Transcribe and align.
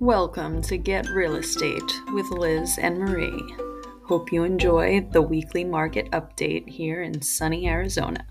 Welcome 0.00 0.62
to 0.62 0.78
Get 0.78 1.10
Real 1.10 1.36
Estate 1.36 1.92
with 2.14 2.30
Liz 2.30 2.78
and 2.78 2.98
Marie. 2.98 3.44
Hope 4.06 4.32
you 4.32 4.44
enjoy 4.44 5.06
the 5.12 5.20
weekly 5.20 5.62
market 5.62 6.10
update 6.12 6.66
here 6.66 7.02
in 7.02 7.20
sunny 7.20 7.68
Arizona. 7.68 8.24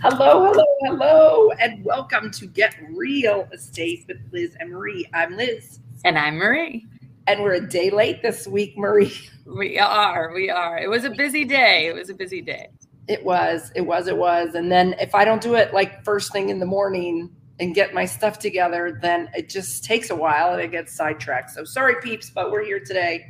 Hello, 0.00 0.50
hello, 0.50 0.64
hello, 0.80 1.50
and 1.60 1.84
welcome 1.84 2.32
to 2.32 2.46
Get 2.48 2.74
Real 2.90 3.48
Estate 3.52 4.04
with 4.08 4.16
Liz 4.32 4.56
and 4.58 4.72
Marie. 4.72 5.08
I'm 5.14 5.36
Liz. 5.36 5.78
And 6.04 6.18
I'm 6.18 6.38
Marie. 6.38 6.84
And 7.28 7.40
we're 7.40 7.54
a 7.54 7.64
day 7.64 7.90
late 7.90 8.20
this 8.20 8.48
week, 8.48 8.76
Marie. 8.76 9.14
We 9.46 9.78
are, 9.78 10.32
we 10.34 10.50
are. 10.50 10.76
It 10.76 10.90
was 10.90 11.04
a 11.04 11.10
busy 11.10 11.44
day. 11.44 11.86
It 11.86 11.94
was 11.94 12.10
a 12.10 12.14
busy 12.14 12.42
day. 12.42 12.66
It 13.08 13.24
was, 13.24 13.70
it 13.74 13.82
was, 13.82 14.08
it 14.08 14.16
was. 14.16 14.54
And 14.54 14.70
then 14.70 14.94
if 15.00 15.14
I 15.14 15.24
don't 15.24 15.40
do 15.40 15.54
it 15.54 15.72
like 15.72 16.04
first 16.04 16.32
thing 16.32 16.48
in 16.48 16.58
the 16.58 16.66
morning 16.66 17.30
and 17.60 17.74
get 17.74 17.94
my 17.94 18.04
stuff 18.04 18.38
together, 18.38 18.98
then 19.00 19.30
it 19.34 19.48
just 19.48 19.84
takes 19.84 20.10
a 20.10 20.16
while 20.16 20.52
and 20.52 20.60
it 20.60 20.70
gets 20.70 20.92
sidetracked. 20.92 21.50
So 21.50 21.64
sorry, 21.64 21.96
peeps, 22.02 22.30
but 22.30 22.50
we're 22.50 22.64
here 22.64 22.80
today. 22.80 23.26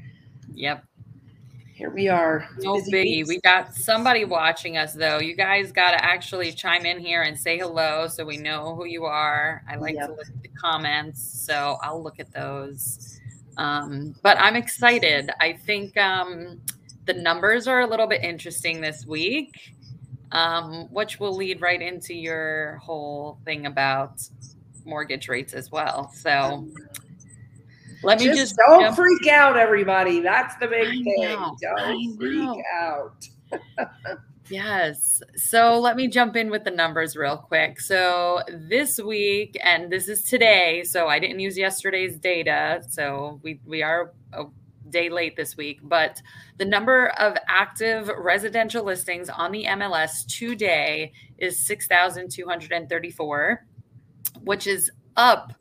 Yep. 0.54 0.84
Here 1.74 1.90
we 1.90 2.08
are. 2.08 2.48
No 2.60 2.76
biggie. 2.76 3.02
Peeps. 3.02 3.28
We 3.28 3.40
got 3.40 3.74
somebody 3.74 4.24
watching 4.24 4.78
us 4.78 4.94
though. 4.94 5.18
You 5.18 5.36
guys 5.36 5.72
got 5.72 5.90
to 5.90 6.02
actually 6.02 6.52
chime 6.52 6.86
in 6.86 6.98
here 6.98 7.22
and 7.22 7.38
say 7.38 7.58
hello 7.58 8.08
so 8.08 8.24
we 8.24 8.38
know 8.38 8.74
who 8.74 8.86
you 8.86 9.04
are. 9.04 9.62
I 9.68 9.76
like 9.76 9.96
yep. 9.96 10.06
to 10.06 10.14
look 10.14 10.26
at 10.26 10.42
the 10.42 10.48
comments, 10.48 11.22
so 11.22 11.76
I'll 11.82 12.02
look 12.02 12.18
at 12.18 12.32
those. 12.32 13.20
Um, 13.58 14.14
but 14.22 14.38
I'm 14.38 14.56
excited. 14.56 15.30
I 15.38 15.52
think 15.52 15.96
um, 15.98 16.62
the 17.06 17.14
numbers 17.14 17.66
are 17.66 17.80
a 17.80 17.86
little 17.86 18.06
bit 18.06 18.22
interesting 18.22 18.80
this 18.80 19.06
week, 19.06 19.74
um, 20.32 20.88
which 20.90 21.18
will 21.18 21.34
lead 21.34 21.60
right 21.60 21.80
into 21.80 22.14
your 22.14 22.76
whole 22.78 23.38
thing 23.44 23.66
about 23.66 24.20
mortgage 24.84 25.28
rates 25.28 25.54
as 25.54 25.70
well. 25.70 26.10
So 26.14 26.68
let 28.02 28.18
me 28.18 28.26
just, 28.26 28.38
just 28.38 28.56
don't 28.56 28.82
jump. 28.82 28.96
freak 28.96 29.26
out, 29.28 29.56
everybody. 29.56 30.20
That's 30.20 30.54
the 30.56 30.66
big 30.68 30.88
I 30.88 30.90
thing. 30.90 31.04
Know, 31.18 31.56
don't 31.60 32.16
freak 32.16 32.64
out. 32.74 33.28
Yes. 34.48 35.22
So 35.34 35.80
let 35.80 35.96
me 35.96 36.06
jump 36.06 36.36
in 36.36 36.50
with 36.50 36.62
the 36.62 36.70
numbers 36.70 37.16
real 37.16 37.36
quick. 37.36 37.80
So 37.80 38.42
this 38.48 39.00
week, 39.00 39.58
and 39.62 39.90
this 39.90 40.08
is 40.08 40.22
today, 40.22 40.84
so 40.84 41.08
I 41.08 41.18
didn't 41.18 41.40
use 41.40 41.58
yesterday's 41.58 42.16
data. 42.16 42.84
So 42.88 43.40
we, 43.42 43.60
we 43.66 43.82
are 43.82 44.12
a 44.32 44.44
day 44.96 45.08
late 45.10 45.36
this 45.36 45.58
week, 45.58 45.80
but 45.82 46.22
the 46.56 46.64
number 46.64 47.08
of 47.18 47.36
active 47.48 48.10
residential 48.16 48.82
listings 48.82 49.28
on 49.28 49.52
the 49.52 49.66
MLS 49.66 50.26
today 50.26 51.12
is 51.36 51.58
6,234, 51.66 53.66
which 54.40 54.66
is 54.66 54.90
up 55.16 55.52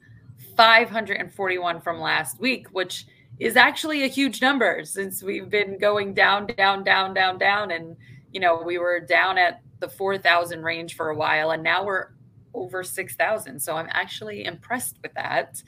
541 0.56 1.81
from 1.81 2.00
last 2.00 2.39
week, 2.39 2.69
which 2.69 3.08
is 3.38 3.58
actually 3.58 4.06
a 4.06 4.08
huge 4.08 4.41
number 4.41 4.86
since 4.86 5.22
we've 5.22 5.50
been 5.50 5.78
going 5.78 6.13
down, 6.13 6.45
down, 6.45 6.86
down, 6.86 7.13
down, 7.13 7.38
down. 7.38 7.72
And, 7.72 7.97
you 8.31 8.39
know, 8.39 8.61
we 8.61 8.78
were 8.78 9.02
down 9.02 9.38
at 9.38 9.59
the 9.81 9.89
4,000 9.89 10.63
range 10.63 10.95
for 10.95 11.09
a 11.09 11.16
while, 11.16 11.52
and 11.52 11.61
now 11.61 11.83
we're 11.83 12.11
over 12.53 12.83
6,000. 12.83 13.59
So 13.59 13.75
I'm 13.75 13.89
actually 13.91 14.45
impressed 14.45 14.97
with 15.03 15.13
that. 15.16 15.61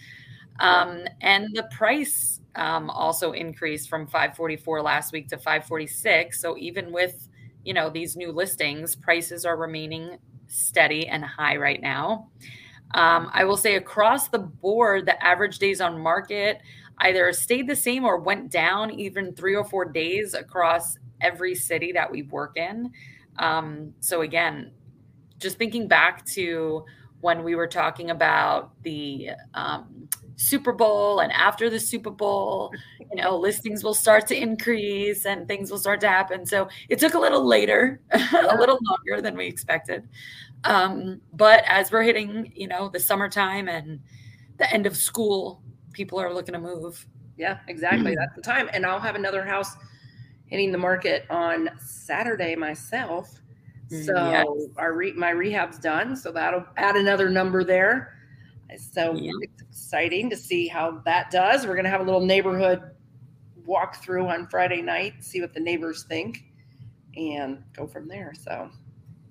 Um, 0.59 1.05
and 1.21 1.55
the 1.55 1.69
price 1.71 2.41
um, 2.55 2.89
also 2.89 3.31
increased 3.31 3.89
from 3.89 4.07
544 4.07 4.81
last 4.81 5.13
week 5.13 5.27
to 5.29 5.37
546. 5.37 6.41
So 6.41 6.57
even 6.57 6.91
with 6.91 7.27
you 7.63 7.73
know 7.73 7.89
these 7.89 8.15
new 8.15 8.31
listings, 8.31 8.95
prices 8.95 9.45
are 9.45 9.57
remaining 9.57 10.17
steady 10.47 11.07
and 11.07 11.23
high 11.23 11.57
right 11.57 11.81
now. 11.81 12.29
Um, 12.93 13.29
I 13.33 13.43
will 13.43 13.57
say 13.57 13.75
across 13.75 14.29
the 14.29 14.39
board, 14.39 15.05
the 15.05 15.21
average 15.23 15.59
days 15.59 15.81
on 15.81 15.99
market 15.99 16.61
either 16.99 17.31
stayed 17.33 17.67
the 17.67 17.75
same 17.75 18.05
or 18.05 18.17
went 18.17 18.49
down 18.49 18.91
even 18.91 19.33
three 19.33 19.55
or 19.55 19.65
four 19.65 19.85
days 19.85 20.33
across 20.33 20.97
every 21.21 21.53
city 21.53 21.91
that 21.91 22.09
we 22.09 22.23
work 22.23 22.57
in. 22.57 22.91
Um, 23.37 23.93
so 23.99 24.21
again, 24.21 24.71
just 25.37 25.57
thinking 25.57 25.87
back 25.87 26.25
to 26.27 26.85
when 27.21 27.43
we 27.43 27.55
were 27.55 27.67
talking 27.67 28.09
about 28.09 28.71
the 28.83 29.31
um, 29.53 30.07
Super 30.37 30.71
Bowl 30.71 31.19
and 31.19 31.31
after 31.33 31.67
the 31.67 31.79
Super 31.79 32.11
Bowl, 32.11 32.71
you 32.99 33.21
know, 33.21 33.35
listings 33.35 33.83
will 33.83 33.95
start 33.95 34.27
to 34.27 34.37
increase 34.37 35.25
and 35.25 35.47
things 35.47 35.71
will 35.71 35.79
start 35.79 35.99
to 36.01 36.07
happen. 36.07 36.45
So 36.45 36.69
it 36.89 36.99
took 36.99 37.15
a 37.15 37.19
little 37.19 37.43
later, 37.45 37.99
a 38.11 38.55
little 38.57 38.79
longer 38.83 39.19
than 39.19 39.35
we 39.35 39.47
expected. 39.47 40.07
Um, 40.63 41.21
but 41.33 41.63
as 41.67 41.91
we're 41.91 42.03
hitting, 42.03 42.51
you 42.55 42.67
know, 42.67 42.87
the 42.87 42.99
summertime 42.99 43.67
and 43.67 43.99
the 44.57 44.71
end 44.71 44.85
of 44.85 44.95
school, 44.95 45.63
people 45.91 46.19
are 46.19 46.31
looking 46.31 46.53
to 46.53 46.59
move. 46.59 47.03
Yeah, 47.35 47.57
exactly. 47.67 48.15
That's 48.15 48.35
the 48.35 48.41
time. 48.43 48.69
And 48.73 48.85
I'll 48.85 48.99
have 48.99 49.15
another 49.15 49.43
house 49.43 49.75
hitting 50.45 50.71
the 50.71 50.77
market 50.77 51.25
on 51.31 51.71
Saturday 51.79 52.55
myself. 52.55 53.41
So 53.89 54.13
yes. 54.13 54.45
our 54.77 54.93
re- 54.93 55.13
my 55.13 55.31
rehab's 55.31 55.79
done. 55.79 56.15
So 56.15 56.31
that'll 56.31 56.65
add 56.77 56.95
another 56.95 57.29
number 57.29 57.63
there. 57.63 58.13
So 58.93 59.13
yeah. 59.15 59.31
Exciting 59.87 60.29
to 60.29 60.35
see 60.35 60.67
how 60.67 61.01
that 61.05 61.31
does. 61.31 61.65
We're 61.65 61.75
going 61.75 61.85
to 61.85 61.89
have 61.89 62.01
a 62.01 62.03
little 62.03 62.25
neighborhood 62.25 62.81
walk 63.65 64.03
through 64.03 64.27
on 64.27 64.45
Friday 64.47 64.81
night, 64.81 65.23
see 65.23 65.39
what 65.39 65.53
the 65.53 65.61
neighbors 65.61 66.03
think, 66.03 66.43
and 67.15 67.63
go 67.73 67.87
from 67.87 68.09
there. 68.09 68.33
So, 68.37 68.69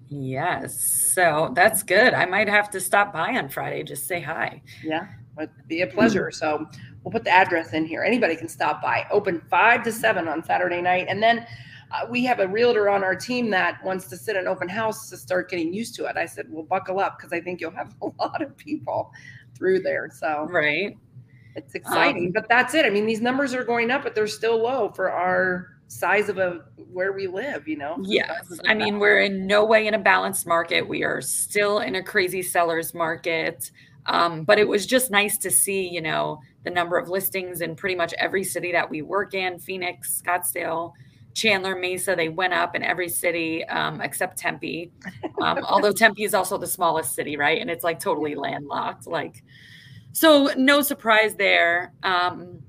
yes. 0.08 1.12
So 1.14 1.52
that's 1.54 1.82
good. 1.82 2.14
I 2.14 2.24
might 2.24 2.48
have 2.48 2.70
to 2.70 2.80
stop 2.80 3.12
by 3.12 3.36
on 3.36 3.50
Friday, 3.50 3.82
just 3.82 4.08
say 4.08 4.18
hi. 4.18 4.62
Yeah, 4.82 5.06
it'd 5.36 5.50
be 5.68 5.82
a 5.82 5.86
pleasure. 5.86 6.30
So, 6.30 6.66
we'll 7.04 7.12
put 7.12 7.24
the 7.24 7.30
address 7.30 7.74
in 7.74 7.84
here. 7.84 8.02
Anybody 8.02 8.34
can 8.34 8.48
stop 8.48 8.80
by. 8.80 9.06
Open 9.10 9.42
five 9.50 9.84
to 9.84 9.92
seven 9.92 10.26
on 10.26 10.42
Saturday 10.42 10.80
night. 10.80 11.04
And 11.10 11.22
then 11.22 11.46
uh, 11.90 12.06
we 12.08 12.24
have 12.24 12.40
a 12.40 12.48
realtor 12.48 12.88
on 12.88 13.04
our 13.04 13.14
team 13.14 13.50
that 13.50 13.84
wants 13.84 14.06
to 14.06 14.16
sit 14.16 14.36
an 14.36 14.48
open 14.48 14.70
house 14.70 15.10
to 15.10 15.18
start 15.18 15.50
getting 15.50 15.74
used 15.74 15.94
to 15.96 16.06
it. 16.06 16.16
I 16.16 16.24
said, 16.24 16.46
well, 16.48 16.64
buckle 16.64 16.98
up 16.98 17.18
because 17.18 17.34
I 17.34 17.42
think 17.42 17.60
you'll 17.60 17.72
have 17.72 17.94
a 18.02 18.06
lot 18.18 18.40
of 18.40 18.56
people 18.56 19.12
through 19.56 19.80
there. 19.80 20.10
So, 20.12 20.46
right. 20.50 20.96
It's 21.54 21.74
exciting, 21.74 22.26
um, 22.26 22.32
but 22.32 22.48
that's 22.50 22.74
it. 22.74 22.84
I 22.84 22.90
mean, 22.90 23.06
these 23.06 23.22
numbers 23.22 23.54
are 23.54 23.64
going 23.64 23.90
up, 23.90 24.02
but 24.02 24.14
they're 24.14 24.26
still 24.26 24.62
low 24.62 24.90
for 24.94 25.10
our 25.10 25.68
size 25.88 26.28
of 26.28 26.36
a 26.36 26.64
where 26.92 27.12
we 27.12 27.26
live, 27.26 27.66
you 27.66 27.78
know? 27.78 27.96
Yes. 28.02 28.60
I 28.66 28.74
mean, 28.74 28.98
we're 28.98 29.20
in 29.20 29.46
no 29.46 29.64
way 29.64 29.86
in 29.86 29.94
a 29.94 29.98
balanced 29.98 30.46
market. 30.46 30.86
We 30.86 31.02
are 31.02 31.20
still 31.22 31.80
in 31.80 31.94
a 31.94 32.02
crazy 32.02 32.42
seller's 32.42 32.92
market. 32.92 33.70
Um, 34.06 34.44
but 34.44 34.58
it 34.58 34.68
was 34.68 34.86
just 34.86 35.10
nice 35.10 35.36
to 35.38 35.50
see, 35.50 35.88
you 35.88 36.00
know, 36.00 36.40
the 36.64 36.70
number 36.70 36.96
of 36.96 37.08
listings 37.08 37.60
in 37.60 37.74
pretty 37.74 37.94
much 37.94 38.12
every 38.14 38.44
city 38.44 38.72
that 38.72 38.88
we 38.88 39.02
work 39.02 39.34
in 39.34 39.58
Phoenix, 39.58 40.22
Scottsdale, 40.24 40.92
Chandler, 41.36 41.76
Mesa, 41.76 42.16
they 42.16 42.30
went 42.30 42.54
up 42.54 42.74
in 42.74 42.82
every 42.82 43.10
city 43.10 43.62
um, 43.66 44.00
except 44.00 44.38
Tempe. 44.38 44.91
Um, 45.42 45.58
although 45.69 45.92
Tempe 45.92 46.24
is 46.24 46.32
also 46.32 46.56
the 46.56 46.66
smallest 46.66 47.14
city, 47.14 47.36
right? 47.36 47.60
And 47.60 47.70
it's 47.70 47.84
like 47.84 48.00
totally 48.00 48.34
landlocked. 48.34 49.06
Like, 49.06 49.44
so 50.12 50.50
no 50.56 50.80
surprise 50.80 51.36
there. 51.36 51.92
Um, 52.02 52.62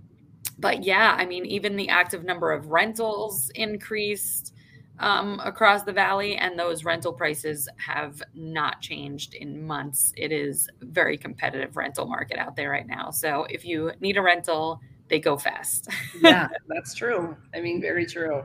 but 0.60 0.84
yeah, 0.84 1.16
I 1.18 1.26
mean, 1.26 1.46
even 1.46 1.78
the 1.78 1.88
active 1.88 2.26
number 2.26 2.52
of 2.52 2.68
rentals 2.68 3.50
increased 3.56 4.54
um, 5.00 5.40
across 5.46 5.84
the 5.84 5.94
valley, 5.94 6.36
and 6.36 6.60
those 6.60 6.84
rental 6.84 7.14
prices 7.14 7.70
have 7.78 8.22
not 8.34 8.82
changed 8.82 9.34
in 9.36 9.66
months. 9.66 10.12
It 10.18 10.34
is 10.34 10.68
very 10.82 11.18
competitive 11.18 11.78
rental 11.78 12.06
market 12.06 12.38
out 12.38 12.58
there 12.58 12.72
right 12.72 12.88
now. 12.88 13.12
So 13.12 13.46
if 13.50 13.64
you 13.64 13.92
need 14.02 14.18
a 14.18 14.22
rental, 14.22 14.82
they 15.10 15.20
go 15.20 15.38
fast. 15.38 15.90
yeah, 16.22 16.48
that's 16.68 16.94
true. 16.94 17.36
I 17.54 17.62
mean, 17.62 17.82
very 17.82 18.06
true. 18.06 18.44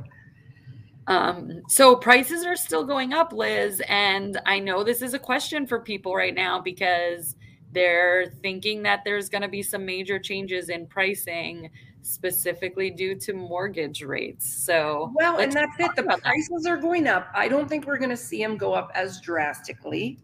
Um, 1.06 1.62
so 1.68 1.96
prices 1.96 2.44
are 2.44 2.56
still 2.56 2.84
going 2.84 3.12
up, 3.12 3.32
Liz. 3.32 3.82
And 3.88 4.40
I 4.46 4.58
know 4.58 4.84
this 4.84 5.02
is 5.02 5.14
a 5.14 5.18
question 5.18 5.66
for 5.66 5.80
people 5.80 6.14
right 6.14 6.34
now 6.34 6.60
because 6.60 7.36
they're 7.72 8.26
thinking 8.42 8.82
that 8.84 9.02
there's 9.04 9.28
going 9.28 9.42
to 9.42 9.48
be 9.48 9.62
some 9.62 9.84
major 9.84 10.18
changes 10.18 10.68
in 10.68 10.86
pricing 10.86 11.70
specifically 12.02 12.90
due 12.90 13.14
to 13.14 13.32
mortgage 13.32 14.02
rates. 14.02 14.52
So, 14.52 15.12
well, 15.14 15.38
and 15.38 15.52
that's 15.52 15.72
it. 15.78 15.90
The 15.96 16.02
prices 16.02 16.64
that. 16.64 16.70
are 16.70 16.76
going 16.76 17.06
up. 17.06 17.28
I 17.34 17.48
don't 17.48 17.68
think 17.68 17.86
we're 17.86 17.98
going 17.98 18.10
to 18.10 18.16
see 18.16 18.38
them 18.38 18.56
go 18.56 18.74
up 18.74 18.90
as 18.94 19.20
drastically, 19.20 20.18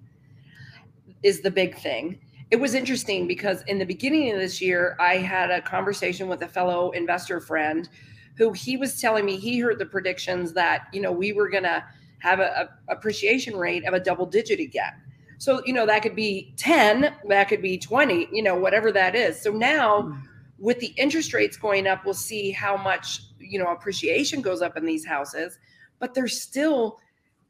is 1.23 1.41
the 1.41 1.51
big 1.51 1.77
thing 1.79 2.21
it 2.51 2.57
was 2.57 2.75
interesting 2.75 3.27
because 3.27 3.63
in 3.67 3.79
the 3.79 3.85
beginning 3.85 4.33
of 4.33 4.39
this 4.39 4.61
year, 4.61 4.97
I 4.99 5.17
had 5.17 5.51
a 5.51 5.61
conversation 5.61 6.29
with 6.29 6.43
a 6.43 6.49
fellow 6.49 6.91
investor 6.93 7.41
friend 7.41 7.89
who 8.37 8.53
he 8.53 8.77
was 8.77 9.01
telling 9.01 9.27
me 9.27 9.37
he 9.37 9.59
heard 9.59 9.79
the 9.79 9.87
predictions 9.87 10.53
that, 10.55 10.87
you 10.93 11.01
know, 11.01 11.13
we 11.13 11.33
were 11.33 11.49
going 11.51 11.65
to 11.65 11.85
have 12.21 12.41
a, 12.41 12.71
a, 12.89 12.93
appreciation 12.93 13.57
rate 13.57 13.85
of 13.87 13.95
a 13.95 14.01
double 14.01 14.25
digit 14.25 14.61
again. 14.61 14.93
So, 15.39 15.63
you 15.67 15.73
know, 15.73 15.87
that 15.87 16.03
could 16.03 16.17
be 16.17 16.55
10, 16.57 17.15
that 17.29 17.49
could 17.49 17.63
be 17.63 17.79
20, 17.79 18.29
you 18.33 18.43
know, 18.43 18.57
whatever 18.57 18.91
that 18.93 19.15
is. 19.15 19.41
So 19.41 19.51
now 19.51 20.03
hmm. 20.03 20.19
with 20.59 20.79
the 20.81 20.93
interest 20.97 21.35
rates 21.35 21.57
going 21.57 21.87
up, 21.87 22.05
we'll 22.05 22.15
see 22.15 22.51
how 22.51 22.77
much, 22.77 23.23
you 23.39 23.59
know, 23.59 23.73
appreciation 23.73 24.41
goes 24.41 24.63
up 24.63 24.77
in 24.77 24.87
these 24.87 25.05
houses, 25.05 25.59
but 25.99 26.15
they're 26.15 26.29
still 26.29 26.99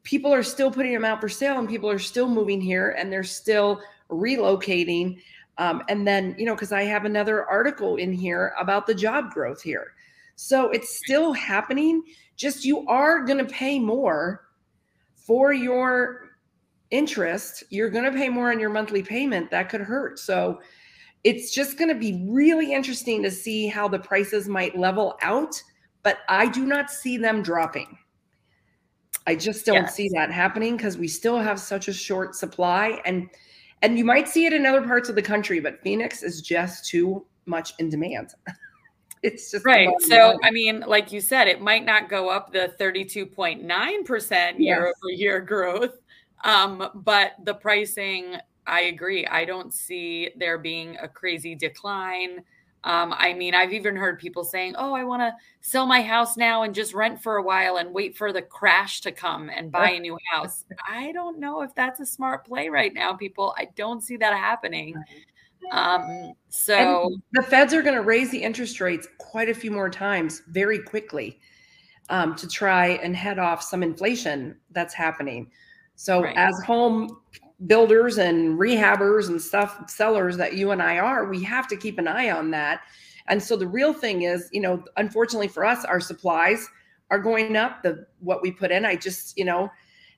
people 0.03 0.33
are 0.33 0.43
still 0.43 0.71
putting 0.71 0.93
them 0.93 1.05
out 1.05 1.19
for 1.19 1.29
sale 1.29 1.59
and 1.59 1.67
people 1.67 1.89
are 1.89 1.99
still 1.99 2.27
moving 2.27 2.61
here 2.61 2.91
and 2.91 3.11
they're 3.11 3.23
still 3.23 3.81
relocating. 4.09 5.21
Um, 5.57 5.83
and 5.89 6.07
then, 6.07 6.35
you 6.37 6.45
know, 6.45 6.55
because 6.55 6.71
I 6.71 6.83
have 6.83 7.05
another 7.05 7.45
article 7.45 7.97
in 7.97 8.13
here 8.13 8.53
about 8.59 8.87
the 8.87 8.95
job 8.95 9.31
growth 9.31 9.61
here. 9.61 9.93
So 10.35 10.69
it's 10.69 10.97
still 10.97 11.33
happening. 11.33 12.01
Just 12.37 12.63
you 12.63 12.87
are 12.87 13.25
going 13.25 13.45
to 13.45 13.53
pay 13.53 13.77
more 13.77 14.45
for 15.15 15.51
your 15.51 16.29
interest. 16.91 17.63
You're 17.69 17.89
going 17.89 18.05
to 18.05 18.17
pay 18.17 18.29
more 18.29 18.51
on 18.51 18.59
your 18.59 18.69
monthly 18.69 19.03
payment. 19.03 19.51
That 19.51 19.69
could 19.69 19.81
hurt. 19.81 20.17
So 20.17 20.61
it's 21.25 21.53
just 21.53 21.77
going 21.77 21.89
to 21.89 21.99
be 21.99 22.25
really 22.29 22.71
interesting 22.73 23.21
to 23.23 23.31
see 23.31 23.67
how 23.67 23.89
the 23.89 23.99
prices 23.99 24.47
might 24.47 24.77
level 24.77 25.17
out. 25.21 25.61
But 26.03 26.19
I 26.29 26.47
do 26.47 26.65
not 26.65 26.89
see 26.89 27.17
them 27.17 27.43
dropping. 27.43 27.97
I 29.27 29.35
just 29.35 29.65
don't 29.65 29.83
yes. 29.83 29.95
see 29.95 30.09
that 30.13 30.31
happening 30.31 30.77
because 30.77 30.97
we 30.97 31.07
still 31.07 31.37
have 31.37 31.59
such 31.59 31.87
a 31.87 31.93
short 31.93 32.33
supply 32.35 33.01
and 33.05 33.29
and 33.81 33.97
you 33.97 34.05
might 34.05 34.27
see 34.27 34.45
it 34.45 34.53
in 34.53 34.65
other 34.65 34.81
parts 34.81 35.09
of 35.09 35.15
the 35.15 35.21
country, 35.21 35.59
but 35.59 35.81
Phoenix 35.81 36.23
is 36.23 36.41
just 36.41 36.85
too 36.85 37.25
much 37.45 37.73
in 37.79 37.89
demand. 37.89 38.33
it's 39.23 39.51
just 39.51 39.65
right. 39.65 39.89
So 40.01 40.37
I 40.43 40.51
mean, 40.51 40.81
like 40.81 41.11
you 41.11 41.21
said, 41.21 41.47
it 41.47 41.61
might 41.61 41.85
not 41.85 42.09
go 42.09 42.29
up 42.29 42.51
the 42.51 42.73
32.9% 42.79 44.59
year 44.59 44.87
over 44.87 45.11
year 45.11 45.39
growth. 45.39 45.97
Um, 46.43 46.89
but 46.95 47.33
the 47.43 47.53
pricing, 47.53 48.35
I 48.65 48.81
agree. 48.81 49.25
I 49.25 49.45
don't 49.45 49.73
see 49.73 50.29
there 50.37 50.57
being 50.57 50.97
a 51.01 51.07
crazy 51.07 51.55
decline. 51.55 52.43
Um, 52.83 53.13
I 53.17 53.33
mean, 53.33 53.53
I've 53.53 53.73
even 53.73 53.95
heard 53.95 54.19
people 54.19 54.43
saying, 54.43 54.75
"Oh, 54.77 54.93
I 54.93 55.03
want 55.03 55.21
to 55.21 55.33
sell 55.59 55.85
my 55.85 56.01
house 56.01 56.37
now 56.37 56.63
and 56.63 56.73
just 56.73 56.93
rent 56.93 57.21
for 57.21 57.35
a 57.35 57.43
while 57.43 57.77
and 57.77 57.93
wait 57.93 58.15
for 58.15 58.31
the 58.31 58.41
crash 58.41 59.01
to 59.01 59.11
come 59.11 59.49
and 59.49 59.71
buy 59.71 59.91
a 59.91 59.99
new 59.99 60.17
house." 60.31 60.63
I 60.87 61.11
don't 61.11 61.39
know 61.39 61.61
if 61.61 61.75
that's 61.75 61.99
a 61.99 62.05
smart 62.05 62.45
play 62.45 62.69
right 62.69 62.93
now, 62.93 63.13
people. 63.13 63.53
I 63.57 63.67
don't 63.75 64.01
see 64.01 64.15
that 64.17 64.33
happening. 64.33 64.95
Um, 65.71 66.33
so 66.47 66.73
and 66.73 67.21
the 67.33 67.43
Feds 67.43 67.73
are 67.73 67.81
going 67.81 67.95
to 67.95 68.01
raise 68.01 68.31
the 68.31 68.41
interest 68.41 68.79
rates 68.79 69.07
quite 69.17 69.49
a 69.49 69.53
few 69.53 69.71
more 69.71 69.89
times 69.89 70.41
very 70.47 70.79
quickly 70.79 71.39
um, 72.09 72.35
to 72.35 72.47
try 72.47 72.99
and 73.03 73.15
head 73.15 73.39
off 73.39 73.61
some 73.61 73.83
inflation 73.83 74.57
that's 74.71 74.93
happening. 74.93 75.51
So 75.95 76.23
right. 76.23 76.35
as 76.37 76.61
home 76.63 77.19
builders 77.67 78.17
and 78.17 78.57
rehabbers 78.57 79.27
and 79.27 79.41
stuff 79.41 79.89
sellers 79.89 80.37
that 80.37 80.53
you 80.53 80.71
and 80.71 80.81
I 80.81 80.97
are, 80.97 81.25
we 81.25 81.43
have 81.43 81.67
to 81.67 81.77
keep 81.77 81.97
an 81.97 82.07
eye 82.07 82.31
on 82.31 82.51
that. 82.51 82.81
And 83.27 83.41
so 83.41 83.55
the 83.55 83.67
real 83.67 83.93
thing 83.93 84.23
is, 84.23 84.49
you 84.51 84.61
know, 84.61 84.83
unfortunately 84.97 85.49
for 85.49 85.65
us, 85.65 85.85
our 85.85 85.99
supplies 85.99 86.67
are 87.11 87.19
going 87.19 87.55
up. 87.55 87.83
The 87.83 88.05
what 88.19 88.41
we 88.41 88.51
put 88.51 88.71
in, 88.71 88.85
I 88.85 88.95
just, 88.95 89.37
you 89.37 89.45
know, 89.45 89.69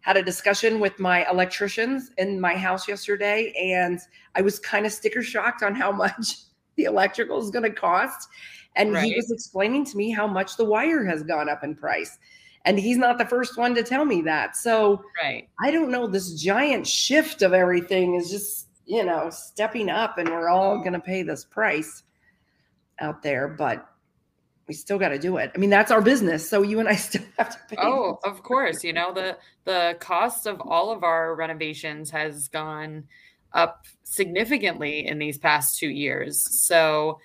had 0.01 0.17
a 0.17 0.23
discussion 0.23 0.79
with 0.79 0.99
my 0.99 1.29
electricians 1.29 2.11
in 2.17 2.39
my 2.39 2.55
house 2.55 2.87
yesterday, 2.87 3.53
and 3.59 3.99
I 4.35 4.41
was 4.41 4.59
kind 4.59 4.85
of 4.85 4.91
sticker 4.91 5.21
shocked 5.21 5.63
on 5.63 5.75
how 5.75 5.91
much 6.03 6.37
the 6.75 6.85
electrical 6.85 7.41
is 7.41 7.51
going 7.51 7.63
to 7.63 7.71
cost. 7.71 8.29
And 8.77 8.93
right. 8.93 9.03
he 9.03 9.15
was 9.15 9.31
explaining 9.31 9.83
to 9.85 9.97
me 9.97 10.11
how 10.11 10.25
much 10.25 10.55
the 10.55 10.63
wire 10.63 11.03
has 11.03 11.23
gone 11.23 11.49
up 11.49 11.63
in 11.63 11.75
price 11.75 12.17
and 12.65 12.79
he's 12.79 12.97
not 12.97 13.17
the 13.17 13.25
first 13.25 13.57
one 13.57 13.75
to 13.75 13.83
tell 13.83 14.05
me 14.05 14.21
that. 14.23 14.55
So 14.55 15.03
right. 15.21 15.47
I 15.59 15.71
don't 15.71 15.91
know 15.91 16.07
this 16.07 16.33
giant 16.33 16.87
shift 16.87 17.41
of 17.41 17.53
everything 17.53 18.15
is 18.15 18.29
just 18.29 18.67
you 18.85 19.03
know 19.03 19.29
stepping 19.29 19.89
up 19.89 20.17
and 20.17 20.29
we're 20.29 20.49
all 20.49 20.79
going 20.79 20.93
to 20.93 20.99
pay 20.99 21.23
this 21.23 21.45
price 21.45 22.03
out 22.99 23.21
there 23.21 23.47
but 23.47 23.87
we 24.67 24.73
still 24.73 24.97
got 24.97 25.09
to 25.09 25.19
do 25.19 25.37
it. 25.37 25.51
I 25.53 25.57
mean 25.57 25.69
that's 25.69 25.91
our 25.91 26.01
business 26.01 26.49
so 26.49 26.61
you 26.61 26.79
and 26.79 26.89
i 26.89 26.95
still 27.07 27.23
have 27.37 27.51
to 27.51 27.75
pay. 27.75 27.81
Oh 27.81 28.19
of 28.23 28.43
course 28.43 28.83
you 28.83 28.93
know 28.93 29.13
the 29.13 29.37
the 29.65 29.97
cost 29.99 30.45
of 30.45 30.61
all 30.61 30.91
of 30.91 31.03
our 31.03 31.35
renovations 31.35 32.09
has 32.11 32.47
gone 32.47 33.05
up 33.53 33.85
significantly 34.03 35.05
in 35.05 35.19
these 35.19 35.37
past 35.37 35.77
two 35.77 35.89
years. 35.89 36.47
So 36.63 37.19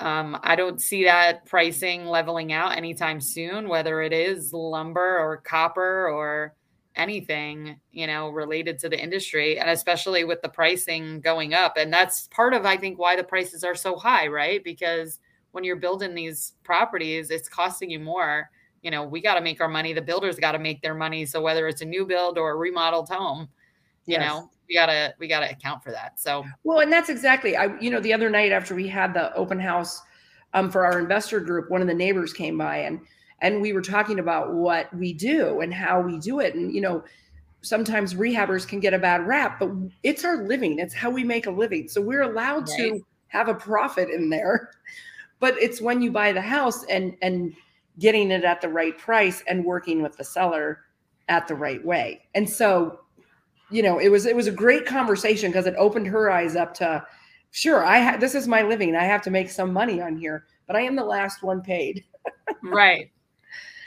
um, 0.00 0.38
I 0.42 0.54
don't 0.54 0.80
see 0.80 1.04
that 1.04 1.44
pricing 1.46 2.06
leveling 2.06 2.52
out 2.52 2.76
anytime 2.76 3.20
soon, 3.20 3.68
whether 3.68 4.00
it 4.00 4.12
is 4.12 4.52
lumber 4.52 5.18
or 5.18 5.38
copper 5.38 6.08
or 6.08 6.54
anything, 6.94 7.80
you 7.92 8.06
know, 8.06 8.28
related 8.28 8.78
to 8.80 8.88
the 8.88 9.00
industry, 9.00 9.58
and 9.58 9.70
especially 9.70 10.24
with 10.24 10.42
the 10.42 10.48
pricing 10.48 11.20
going 11.20 11.54
up. 11.54 11.76
And 11.76 11.92
that's 11.92 12.28
part 12.28 12.54
of, 12.54 12.66
I 12.66 12.76
think, 12.76 12.98
why 12.98 13.16
the 13.16 13.24
prices 13.24 13.64
are 13.64 13.74
so 13.74 13.96
high, 13.96 14.26
right? 14.26 14.62
Because 14.62 15.20
when 15.52 15.64
you're 15.64 15.76
building 15.76 16.14
these 16.14 16.54
properties, 16.64 17.30
it's 17.30 17.48
costing 17.48 17.90
you 17.90 18.00
more. 18.00 18.50
You 18.82 18.90
know, 18.90 19.04
we 19.04 19.20
got 19.20 19.34
to 19.34 19.40
make 19.40 19.60
our 19.60 19.68
money. 19.68 19.92
The 19.92 20.02
builders 20.02 20.38
got 20.38 20.52
to 20.52 20.58
make 20.58 20.82
their 20.82 20.94
money. 20.94 21.24
So 21.26 21.40
whether 21.40 21.66
it's 21.66 21.82
a 21.82 21.86
new 21.86 22.06
build 22.06 22.38
or 22.38 22.50
a 22.50 22.56
remodeled 22.56 23.08
home, 23.08 23.48
you 24.08 24.14
yes. 24.14 24.26
know, 24.26 24.50
we 24.68 24.74
gotta 24.74 25.14
we 25.18 25.28
gotta 25.28 25.50
account 25.50 25.84
for 25.84 25.90
that. 25.92 26.18
So 26.18 26.44
well, 26.64 26.80
and 26.80 26.90
that's 26.90 27.10
exactly 27.10 27.56
I 27.56 27.78
you 27.78 27.90
know 27.90 28.00
the 28.00 28.12
other 28.12 28.30
night 28.30 28.52
after 28.52 28.74
we 28.74 28.88
had 28.88 29.12
the 29.12 29.34
open 29.34 29.60
house 29.60 30.00
um, 30.54 30.70
for 30.70 30.86
our 30.86 30.98
investor 30.98 31.40
group, 31.40 31.70
one 31.70 31.82
of 31.82 31.88
the 31.88 31.94
neighbors 31.94 32.32
came 32.32 32.56
by 32.56 32.78
and 32.78 33.00
and 33.40 33.60
we 33.60 33.72
were 33.72 33.82
talking 33.82 34.18
about 34.18 34.54
what 34.54 34.92
we 34.96 35.12
do 35.12 35.60
and 35.60 35.72
how 35.72 36.00
we 36.00 36.18
do 36.18 36.40
it, 36.40 36.54
and 36.54 36.74
you 36.74 36.80
know 36.80 37.04
sometimes 37.60 38.14
rehabbers 38.14 38.66
can 38.66 38.80
get 38.80 38.94
a 38.94 38.98
bad 38.98 39.26
rap, 39.26 39.58
but 39.58 39.70
it's 40.02 40.24
our 40.24 40.44
living. 40.44 40.78
It's 40.78 40.94
how 40.94 41.10
we 41.10 41.22
make 41.22 41.46
a 41.46 41.50
living. 41.50 41.88
So 41.88 42.00
we're 42.00 42.22
allowed 42.22 42.68
right. 42.68 42.78
to 42.78 43.06
have 43.28 43.48
a 43.48 43.54
profit 43.54 44.08
in 44.08 44.30
there. 44.30 44.70
But 45.40 45.56
it's 45.58 45.80
when 45.80 46.00
you 46.00 46.10
buy 46.10 46.32
the 46.32 46.40
house 46.40 46.84
and 46.84 47.14
and 47.22 47.54
getting 47.98 48.30
it 48.30 48.44
at 48.44 48.60
the 48.60 48.68
right 48.68 48.96
price 48.96 49.42
and 49.46 49.64
working 49.64 50.02
with 50.02 50.16
the 50.16 50.24
seller 50.24 50.80
at 51.28 51.46
the 51.46 51.54
right 51.54 51.84
way. 51.84 52.22
And 52.34 52.48
so 52.48 53.00
you 53.70 53.82
know, 53.82 53.98
it 53.98 54.08
was 54.08 54.26
it 54.26 54.36
was 54.36 54.46
a 54.46 54.52
great 54.52 54.86
conversation 54.86 55.50
because 55.50 55.66
it 55.66 55.74
opened 55.76 56.06
her 56.08 56.30
eyes 56.30 56.56
up 56.56 56.74
to 56.74 57.04
sure, 57.50 57.84
I 57.84 58.00
ha- 58.00 58.16
this 58.18 58.34
is 58.34 58.48
my 58.48 58.62
living. 58.62 58.94
I 58.94 59.04
have 59.04 59.22
to 59.22 59.30
make 59.30 59.50
some 59.50 59.72
money 59.72 60.00
on 60.00 60.16
here, 60.16 60.46
but 60.66 60.76
I 60.76 60.80
am 60.82 60.96
the 60.96 61.04
last 61.04 61.42
one 61.42 61.60
paid. 61.60 62.04
right. 62.62 63.10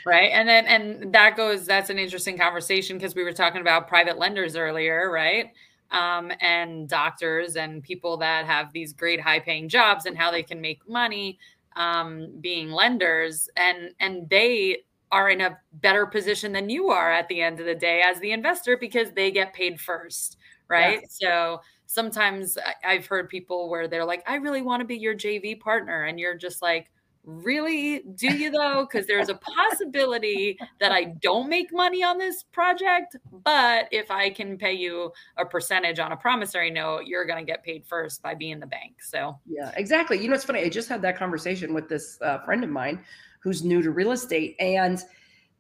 Right. 0.06 0.31
And 0.31 0.50
then 0.50 0.66
and 0.66 1.13
that 1.13 1.38
goes 1.38 1.66
that's 1.66 1.89
an 1.89 2.00
interesting 2.00 2.38
conversation 2.38 2.98
because 2.98 3.16
we 3.16 3.24
were 3.24 3.33
talking 3.33 3.62
about 3.62 3.88
private 3.88 4.18
lenders 4.18 4.56
earlier, 4.56 5.12
right? 5.12 5.51
Um, 5.92 6.31
and 6.39 6.88
doctors 6.88 7.56
and 7.56 7.83
people 7.83 8.18
that 8.18 8.45
have 8.45 8.72
these 8.74 8.94
great 8.94 9.19
high 9.19 9.39
paying 9.39 9.69
jobs 9.69 10.06
and 10.06 10.18
how 10.18 10.31
they 10.31 10.42
can 10.42 10.62
make 10.62 10.88
money 10.88 11.38
um, 11.75 12.30
being 12.42 12.72
lenders 12.72 13.50
and 13.56 13.92
and 14.00 14.30
they 14.30 14.80
are 15.11 15.29
in 15.29 15.41
a 15.41 15.57
better 15.73 16.06
position 16.06 16.53
than 16.53 16.69
you 16.69 16.89
are 16.89 17.11
at 17.11 17.27
the 17.27 17.41
end 17.41 17.59
of 17.59 17.65
the 17.65 17.75
day 17.75 18.01
as 18.06 18.19
the 18.19 18.31
investor 18.31 18.77
because 18.77 19.11
they 19.11 19.31
get 19.31 19.53
paid 19.53 19.80
first, 19.80 20.37
right? 20.68 21.01
Yeah. 21.01 21.07
So 21.09 21.61
sometimes 21.85 22.57
I've 22.85 23.06
heard 23.06 23.30
people 23.30 23.69
where 23.69 23.87
they're 23.87 24.06
like, 24.06 24.23
I 24.27 24.35
really 24.35 24.61
want 24.61 24.81
to 24.81 24.85
be 24.85 24.97
your 24.97 25.15
JV 25.15 25.59
partner. 25.59 26.03
And 26.03 26.19
you're 26.19 26.37
just 26.37 26.61
like, 26.61 26.89
really? 27.23 28.03
Do 28.15 28.27
you 28.27 28.49
though? 28.51 28.87
Because 28.89 29.06
there's 29.06 29.30
a 29.30 29.35
possibility 29.35 30.57
that 30.80 30.91
I 30.91 31.06
don't 31.21 31.49
make 31.49 31.73
money 31.73 32.03
on 32.03 32.18
this 32.18 32.44
project. 32.44 33.18
But 33.44 33.87
if 33.91 34.09
I 34.09 34.30
can 34.30 34.57
pay 34.57 34.73
you 34.73 35.11
a 35.37 35.45
percentage 35.45 35.99
on 35.99 36.13
a 36.13 36.18
promissory 36.18 36.71
note, 36.71 37.06
you're 37.06 37.25
going 37.25 37.45
to 37.45 37.49
get 37.49 37.63
paid 37.63 37.85
first 37.85 38.23
by 38.23 38.33
being 38.33 38.59
the 38.59 38.68
bank. 38.68 39.01
So, 39.01 39.37
yeah, 39.45 39.71
exactly. 39.75 40.21
You 40.21 40.30
know, 40.30 40.35
it's 40.35 40.45
funny. 40.45 40.61
I 40.61 40.69
just 40.69 40.89
had 40.89 41.01
that 41.03 41.18
conversation 41.18 41.73
with 41.73 41.89
this 41.89 42.18
uh, 42.21 42.39
friend 42.39 42.63
of 42.63 42.69
mine 42.69 43.03
who's 43.42 43.64
new 43.64 43.81
to 43.81 43.92
real 43.92 44.12
estate 44.12 44.56
and 44.60 45.04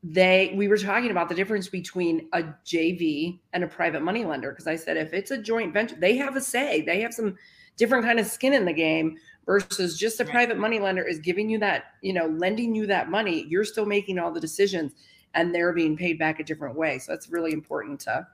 they 0.03 0.53
we 0.55 0.67
were 0.67 0.77
talking 0.77 1.11
about 1.11 1.29
the 1.29 1.35
difference 1.35 1.67
between 1.67 2.27
a 2.33 2.43
JV 2.65 3.39
and 3.53 3.63
a 3.63 3.67
private 3.67 4.01
money 4.01 4.25
lender 4.25 4.49
because 4.51 4.67
I 4.67 4.75
said 4.75 4.97
if 4.97 5.13
it's 5.13 5.31
a 5.31 5.37
joint 5.37 5.73
venture 5.73 5.95
they 5.95 6.15
have 6.17 6.35
a 6.35 6.41
say 6.41 6.81
they 6.81 7.01
have 7.01 7.13
some 7.13 7.37
different 7.77 8.03
kind 8.03 8.19
of 8.19 8.25
skin 8.25 8.53
in 8.53 8.65
the 8.65 8.73
game 8.73 9.17
versus 9.45 9.97
just 9.97 10.19
a 10.19 10.25
private 10.25 10.57
money 10.57 10.79
lender 10.79 11.03
is 11.03 11.19
giving 11.19 11.49
you 11.49 11.59
that 11.59 11.85
you 12.01 12.13
know 12.13 12.27
lending 12.27 12.73
you 12.73 12.87
that 12.87 13.11
money 13.11 13.45
you're 13.47 13.63
still 13.63 13.85
making 13.85 14.17
all 14.17 14.31
the 14.31 14.39
decisions 14.39 14.93
and 15.33 15.53
they're 15.53 15.73
being 15.73 15.95
paid 15.95 16.19
back 16.19 16.39
a 16.39 16.43
different 16.43 16.75
way. 16.75 16.99
So 16.99 17.11
that's 17.11 17.29
really 17.29 17.53
important 17.53 17.99
to 18.01 18.27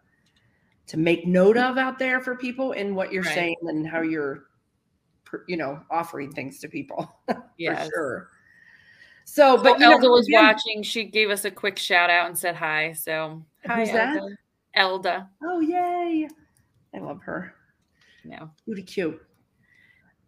to 0.88 0.98
make 0.98 1.28
note 1.28 1.58
of 1.58 1.78
out 1.78 2.00
there 2.00 2.22
for 2.22 2.36
people 2.36 2.72
in 2.72 2.96
what 2.96 3.12
you're 3.12 3.24
right. 3.24 3.34
saying 3.34 3.58
and 3.64 3.88
how 3.88 4.02
you're 4.02 4.46
you 5.48 5.58
know 5.58 5.82
offering 5.92 6.32
things 6.32 6.60
to 6.60 6.70
people 6.70 7.20
yeah 7.58 7.86
sure 7.94 8.30
so, 9.30 9.62
but 9.62 9.82
Elda 9.82 10.04
know, 10.04 10.12
was 10.12 10.26
watching. 10.32 10.82
She 10.84 11.04
gave 11.04 11.30
us 11.30 11.44
a 11.44 11.52
quick 11.52 11.78
shout 11.78 12.10
out 12.10 12.28
and 12.28 12.38
said 12.38 12.56
hi. 12.56 12.94
So, 12.94 13.44
hi, 13.66 13.82
Who's 13.82 13.90
Elda. 13.90 14.14
That? 14.22 14.38
Elda. 14.74 15.30
Oh, 15.44 15.60
yay. 15.60 16.30
I 16.96 17.00
love 17.00 17.22
her. 17.24 17.54
No. 18.24 18.50
Really 18.66 18.84
cute. 18.84 19.22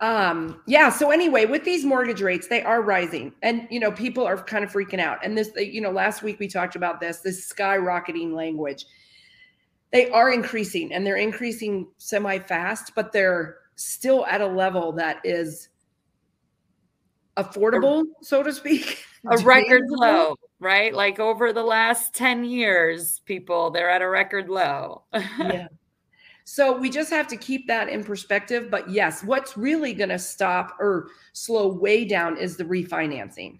Um, 0.01 0.61
yeah. 0.67 0.89
So 0.89 1.11
anyway, 1.11 1.45
with 1.45 1.63
these 1.63 1.85
mortgage 1.85 2.21
rates, 2.21 2.47
they 2.47 2.61
are 2.61 2.81
rising, 2.81 3.33
and 3.41 3.67
you 3.71 3.79
know, 3.79 3.91
people 3.91 4.25
are 4.25 4.37
kind 4.37 4.65
of 4.65 4.71
freaking 4.71 4.99
out. 4.99 5.19
And 5.23 5.37
this, 5.37 5.49
you 5.55 5.79
know, 5.79 5.91
last 5.91 6.21
week 6.21 6.37
we 6.37 6.49
talked 6.49 6.75
about 6.75 6.99
this, 6.99 7.19
this 7.19 7.51
skyrocketing 7.51 8.33
language. 8.33 8.85
They 9.91 10.09
are 10.11 10.29
increasing, 10.29 10.93
and 10.93 11.07
they're 11.07 11.15
increasing 11.15 11.87
semi 11.99 12.37
fast, 12.37 12.91
but 12.95 13.13
they're 13.13 13.59
still 13.75 14.25
at 14.25 14.41
a 14.41 14.47
level 14.47 14.91
that 14.91 15.21
is 15.23 15.69
affordable, 17.43 18.05
so 18.21 18.43
to 18.43 18.53
speak. 18.53 19.03
A 19.29 19.37
record 19.43 19.83
low, 19.87 20.35
right? 20.59 20.93
Like 20.93 21.19
over 21.19 21.51
the 21.51 21.63
last 21.63 22.13
10 22.13 22.43
years, 22.43 23.21
people, 23.25 23.71
they're 23.71 23.89
at 23.89 24.01
a 24.01 24.09
record 24.09 24.49
low. 24.49 25.03
yeah. 25.13 25.67
So 26.45 26.75
we 26.77 26.89
just 26.89 27.11
have 27.11 27.27
to 27.27 27.37
keep 27.37 27.67
that 27.67 27.89
in 27.89 28.03
perspective. 28.03 28.71
But 28.71 28.89
yes, 28.89 29.23
what's 29.23 29.55
really 29.55 29.93
going 29.93 30.09
to 30.09 30.17
stop 30.19 30.75
or 30.79 31.09
slow 31.33 31.67
way 31.67 32.05
down 32.05 32.37
is 32.37 32.57
the 32.57 32.63
refinancing. 32.63 33.59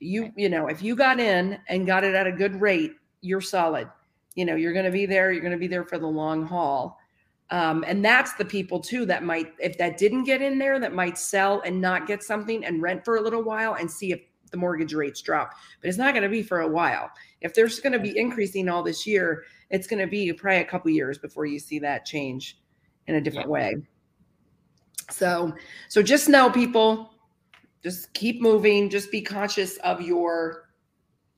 You, 0.00 0.32
you 0.36 0.48
know, 0.48 0.68
if 0.68 0.82
you 0.82 0.96
got 0.96 1.20
in 1.20 1.58
and 1.68 1.86
got 1.86 2.04
it 2.04 2.14
at 2.14 2.26
a 2.26 2.32
good 2.32 2.60
rate, 2.60 2.92
you're 3.20 3.40
solid. 3.40 3.88
You 4.34 4.44
know, 4.44 4.56
you're 4.56 4.72
going 4.72 4.86
to 4.86 4.90
be 4.90 5.06
there. 5.06 5.32
You're 5.32 5.42
going 5.42 5.52
to 5.52 5.58
be 5.58 5.66
there 5.66 5.84
for 5.84 5.98
the 5.98 6.06
long 6.06 6.46
haul. 6.46 6.98
Um, 7.50 7.84
and 7.86 8.04
that's 8.04 8.34
the 8.34 8.44
people 8.44 8.80
too 8.80 9.04
that 9.06 9.22
might, 9.22 9.52
if 9.58 9.76
that 9.78 9.98
didn't 9.98 10.24
get 10.24 10.40
in 10.40 10.58
there, 10.58 10.80
that 10.80 10.94
might 10.94 11.18
sell 11.18 11.60
and 11.60 11.80
not 11.80 12.06
get 12.06 12.22
something 12.22 12.64
and 12.64 12.80
rent 12.80 13.04
for 13.04 13.16
a 13.16 13.20
little 13.20 13.42
while 13.42 13.74
and 13.74 13.90
see 13.90 14.12
if 14.12 14.20
the 14.50 14.56
mortgage 14.56 14.94
rates 14.94 15.20
drop. 15.20 15.52
But 15.80 15.88
it's 15.88 15.98
not 15.98 16.14
going 16.14 16.22
to 16.22 16.28
be 16.28 16.42
for 16.42 16.60
a 16.60 16.68
while. 16.68 17.10
If 17.42 17.54
there's 17.54 17.80
going 17.80 17.92
to 17.92 17.98
be 17.98 18.16
increasing 18.18 18.68
all 18.68 18.82
this 18.82 19.06
year, 19.06 19.44
it's 19.70 19.86
going 19.86 20.00
to 20.00 20.06
be 20.06 20.32
probably 20.32 20.60
a 20.60 20.64
couple 20.64 20.90
years 20.90 21.18
before 21.18 21.44
you 21.44 21.58
see 21.58 21.78
that 21.80 22.04
change 22.04 22.58
in 23.06 23.16
a 23.16 23.20
different 23.20 23.48
yeah. 23.48 23.52
way. 23.52 23.76
So, 25.10 25.54
so 25.88 26.02
just 26.02 26.28
know 26.28 26.48
people, 26.50 27.10
just 27.82 28.12
keep 28.14 28.40
moving. 28.40 28.88
Just 28.88 29.10
be 29.10 29.20
conscious 29.20 29.76
of 29.78 30.00
your 30.00 30.70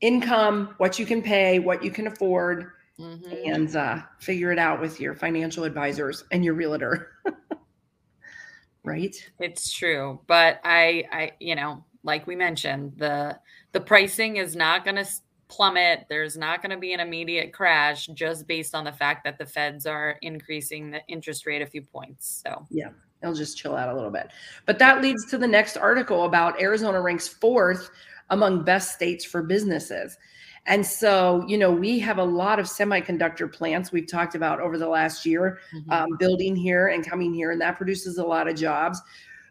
income, 0.01 0.75
what 0.77 0.99
you 0.99 1.07
can 1.07 1.23
pay, 1.23 1.59
what 1.59 1.83
you 1.83 1.91
can 1.91 2.07
afford, 2.07 2.71
mm-hmm. 3.01 3.53
and 3.53 3.75
uh, 3.77 4.01
figure 4.19 4.53
it 4.53 4.59
out 4.59 4.81
with 4.81 5.01
your 5.01 5.15
financial 5.15 5.65
advisors 5.65 6.25
and 6.33 6.45
your 6.45 6.55
realtor. 6.55 7.13
right? 8.85 9.17
It's 9.39 9.73
true, 9.73 10.21
but 10.27 10.61
I, 10.65 11.05
I, 11.13 11.33
you 11.41 11.55
know, 11.55 11.85
like 12.03 12.27
we 12.27 12.37
mentioned, 12.37 12.93
the 12.97 13.39
the 13.73 13.81
pricing 13.81 14.37
is 14.37 14.57
not 14.57 14.85
going 14.85 14.97
to 14.97 15.07
plummet. 15.49 16.07
There's 16.09 16.37
not 16.37 16.63
going 16.63 16.71
to 16.71 16.79
be 16.79 16.93
an 16.93 17.01
immediate 17.01 17.53
crash 17.53 18.07
just 18.07 18.47
based 18.47 18.75
on 18.75 18.85
the 18.85 18.93
fact 18.93 19.25
that 19.25 19.39
the 19.39 19.47
feds 19.47 19.87
are 19.87 20.17
increasing 20.23 20.91
the 20.91 21.01
interest 21.09 21.47
rate 21.47 21.63
a 21.63 21.67
few 21.67 21.83
points. 21.83 22.43
So, 22.45 22.67
yeah, 22.71 22.91
it'll 23.23 23.35
just 23.35 23.59
chill 23.59 23.77
out 23.77 23.89
a 23.89 23.95
little 23.95 24.11
bit. 24.11 24.31
But 24.65 24.79
that 24.79 25.03
leads 25.03 25.27
to 25.27 25.39
the 25.39 25.47
next 25.47 25.77
article 25.77 26.25
about 26.25 26.61
Arizona 26.61 27.01
ranks 27.01 27.29
fourth 27.29 27.91
among 28.31 28.65
best 28.65 28.95
states 28.95 29.25
for 29.25 29.43
businesses. 29.43 30.17
And 30.67 30.85
so, 30.85 31.45
you 31.47 31.57
know, 31.57 31.71
we 31.71 31.99
have 32.01 32.19
a 32.19 32.25
lot 32.25 32.59
of 32.59 32.67
semiconductor 32.67 33.53
plants 33.53 33.93
we've 33.93 34.11
talked 34.11 34.35
about 34.35 34.61
over 34.61 34.79
the 34.79 34.89
last 34.89 35.25
year, 35.25 35.61
mm-hmm. 35.75 35.91
um, 35.91 36.09
building 36.19 36.57
here 36.57 36.89
and 36.89 37.07
coming 37.07 37.33
here, 37.33 37.53
and 37.53 37.61
that 37.61 37.77
produces 37.77 38.19
a 38.19 38.25
lot 38.25 38.49
of 38.49 38.57
jobs. 38.57 39.01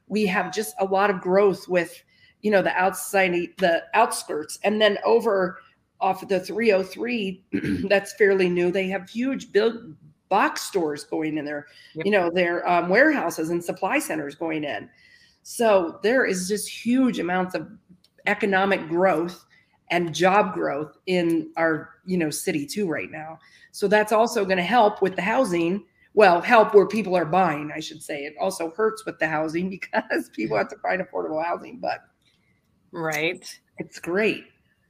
We 0.08 0.26
have 0.26 0.54
just 0.54 0.76
a 0.80 0.86
lot 0.86 1.10
of 1.10 1.22
growth 1.22 1.68
with, 1.70 2.04
you 2.42 2.52
know, 2.52 2.62
the 2.62 2.76
outside, 2.76 3.32
the 3.58 3.84
outskirts, 3.94 4.60
and 4.64 4.82
then 4.82 4.98
over 5.06 5.60
off 6.02 6.22
of 6.22 6.30
the 6.30 6.40
303 6.40 7.44
that's 7.90 8.14
fairly 8.14 8.50
new 8.50 8.70
they 8.70 8.88
have 8.88 9.10
huge 9.10 9.52
build 9.52 9.96
box 10.30 10.62
stores 10.62 11.04
going 11.06 11.38
in 11.38 11.46
there 11.46 11.68
yep. 11.94 12.06
you 12.06 12.12
know 12.12 12.30
their 12.30 12.68
um, 12.70 12.90
warehouses 12.90 13.50
and 13.50 13.64
supply 13.64 13.98
centers 13.98 14.36
going 14.36 14.64
in 14.64 14.90
so 15.44 16.00
there 16.04 16.26
is 16.26 16.48
just 16.48 16.68
huge 16.68 17.20
amounts 17.20 17.56
of 17.56 17.70
economic 18.28 18.88
growth 18.90 19.45
and 19.90 20.14
job 20.14 20.54
growth 20.54 20.98
in 21.06 21.52
our 21.58 21.90
you 22.06 22.18
know 22.18 22.30
city 22.30 22.66
too 22.66 22.88
right 22.88 23.12
now 23.12 23.38
so 23.72 23.88
that's 23.88 24.12
also 24.12 24.46
going 24.46 24.58
to 24.58 24.64
help 24.64 25.02
with 25.02 25.16
the 25.16 25.22
housing 25.22 25.84
well 26.14 26.42
help 26.42 26.74
where 26.74 26.88
people 26.88 27.16
are 27.16 27.26
buying 27.26 27.72
i 27.76 27.80
should 27.80 28.02
say 28.02 28.26
it 28.26 28.34
also 28.40 28.72
hurts 28.72 29.06
with 29.06 29.18
the 29.20 29.28
housing 29.28 29.70
because 29.82 30.30
people 30.30 30.58
have 30.58 30.70
to 30.70 30.78
find 30.78 31.02
affordable 31.02 31.44
housing 31.44 31.80
but 31.80 32.00
right 32.92 33.60
it's 33.78 34.00
great 34.00 34.46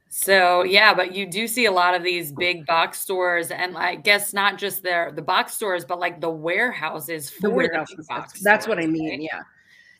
so 0.08 0.62
yeah, 0.62 0.94
but 0.94 1.14
you 1.14 1.26
do 1.26 1.46
see 1.46 1.66
a 1.66 1.70
lot 1.70 1.94
of 1.94 2.02
these 2.02 2.32
big 2.32 2.64
box 2.64 3.00
stores, 3.00 3.50
and 3.50 3.76
I 3.76 3.96
guess 3.96 4.32
not 4.32 4.56
just 4.56 4.82
their 4.82 5.12
the 5.12 5.20
box 5.20 5.52
stores, 5.52 5.84
but 5.84 5.98
like 5.98 6.22
the 6.22 6.30
warehouses. 6.30 7.28
For 7.28 7.48
the 7.48 7.50
warehouses. 7.50 8.06
That's, 8.08 8.40
that's 8.40 8.66
what 8.68 8.78
I 8.78 8.86
mean. 8.86 9.10
Right? 9.10 9.20
Yeah. 9.20 9.42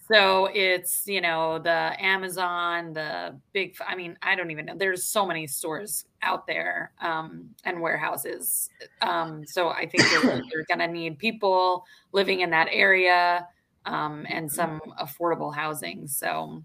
So 0.09 0.49
it's 0.55 1.03
you 1.07 1.21
know 1.21 1.59
the 1.59 1.93
Amazon, 1.99 2.93
the 2.93 3.39
big. 3.53 3.77
I 3.87 3.97
mean, 3.97 4.17
I 4.23 4.37
don't 4.37 4.51
even 4.51 4.67
know. 4.67 4.75
There's 4.77 5.05
so 5.05 5.27
many 5.27 5.47
stores 5.47 6.05
out 6.23 6.47
there 6.47 6.93
um, 7.01 7.51
and 7.65 7.81
warehouses. 7.81 8.71
Um, 9.03 9.45
so 9.47 9.71
I 9.71 9.87
think 9.87 10.05
you're, 10.13 10.43
you're 10.53 10.65
going 10.69 10.79
to 10.79 10.87
need 10.87 11.19
people 11.19 11.85
living 12.13 12.41
in 12.41 12.51
that 12.51 12.69
area 12.71 13.49
um, 13.85 14.27
and 14.29 14.51
some 14.51 14.81
affordable 15.01 15.55
housing. 15.55 16.07
So 16.07 16.63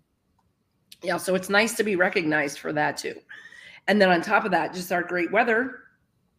yeah, 1.03 1.17
so 1.17 1.35
it's 1.35 1.49
nice 1.49 1.75
to 1.75 1.83
be 1.83 1.95
recognized 1.95 2.59
for 2.59 2.73
that 2.73 2.97
too. 2.97 3.15
And 3.87 3.99
then 3.99 4.09
on 4.09 4.21
top 4.21 4.45
of 4.45 4.51
that, 4.51 4.73
just 4.73 4.91
our 4.91 5.03
great 5.03 5.31
weather. 5.31 5.79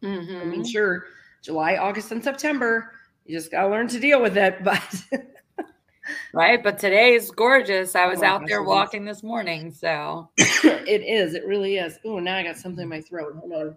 Mm-hmm. 0.01 0.35
I 0.35 0.43
mean, 0.45 0.61
mm-hmm. 0.61 0.63
sure, 0.63 1.05
July, 1.41 1.75
August, 1.75 2.11
and 2.11 2.23
September, 2.23 2.91
you 3.25 3.37
just 3.37 3.51
gotta 3.51 3.67
learn 3.67 3.87
to 3.89 3.99
deal 3.99 4.21
with 4.21 4.37
it. 4.37 4.57
But 4.63 5.03
right, 6.33 6.63
but 6.63 6.79
today 6.79 7.13
is 7.13 7.31
gorgeous. 7.31 7.95
I 7.95 8.07
was 8.07 8.21
oh, 8.21 8.25
out 8.25 8.43
there 8.47 8.63
walking 8.63 9.05
this 9.05 9.23
morning, 9.23 9.71
so 9.71 10.29
it 10.37 11.01
is. 11.01 11.33
It 11.33 11.45
really 11.45 11.77
is. 11.77 11.99
Oh, 12.05 12.19
now 12.19 12.37
I 12.37 12.43
got 12.43 12.57
something 12.57 12.83
in 12.83 12.89
my 12.89 13.01
throat. 13.01 13.35
Hold 13.39 13.53
on. 13.53 13.75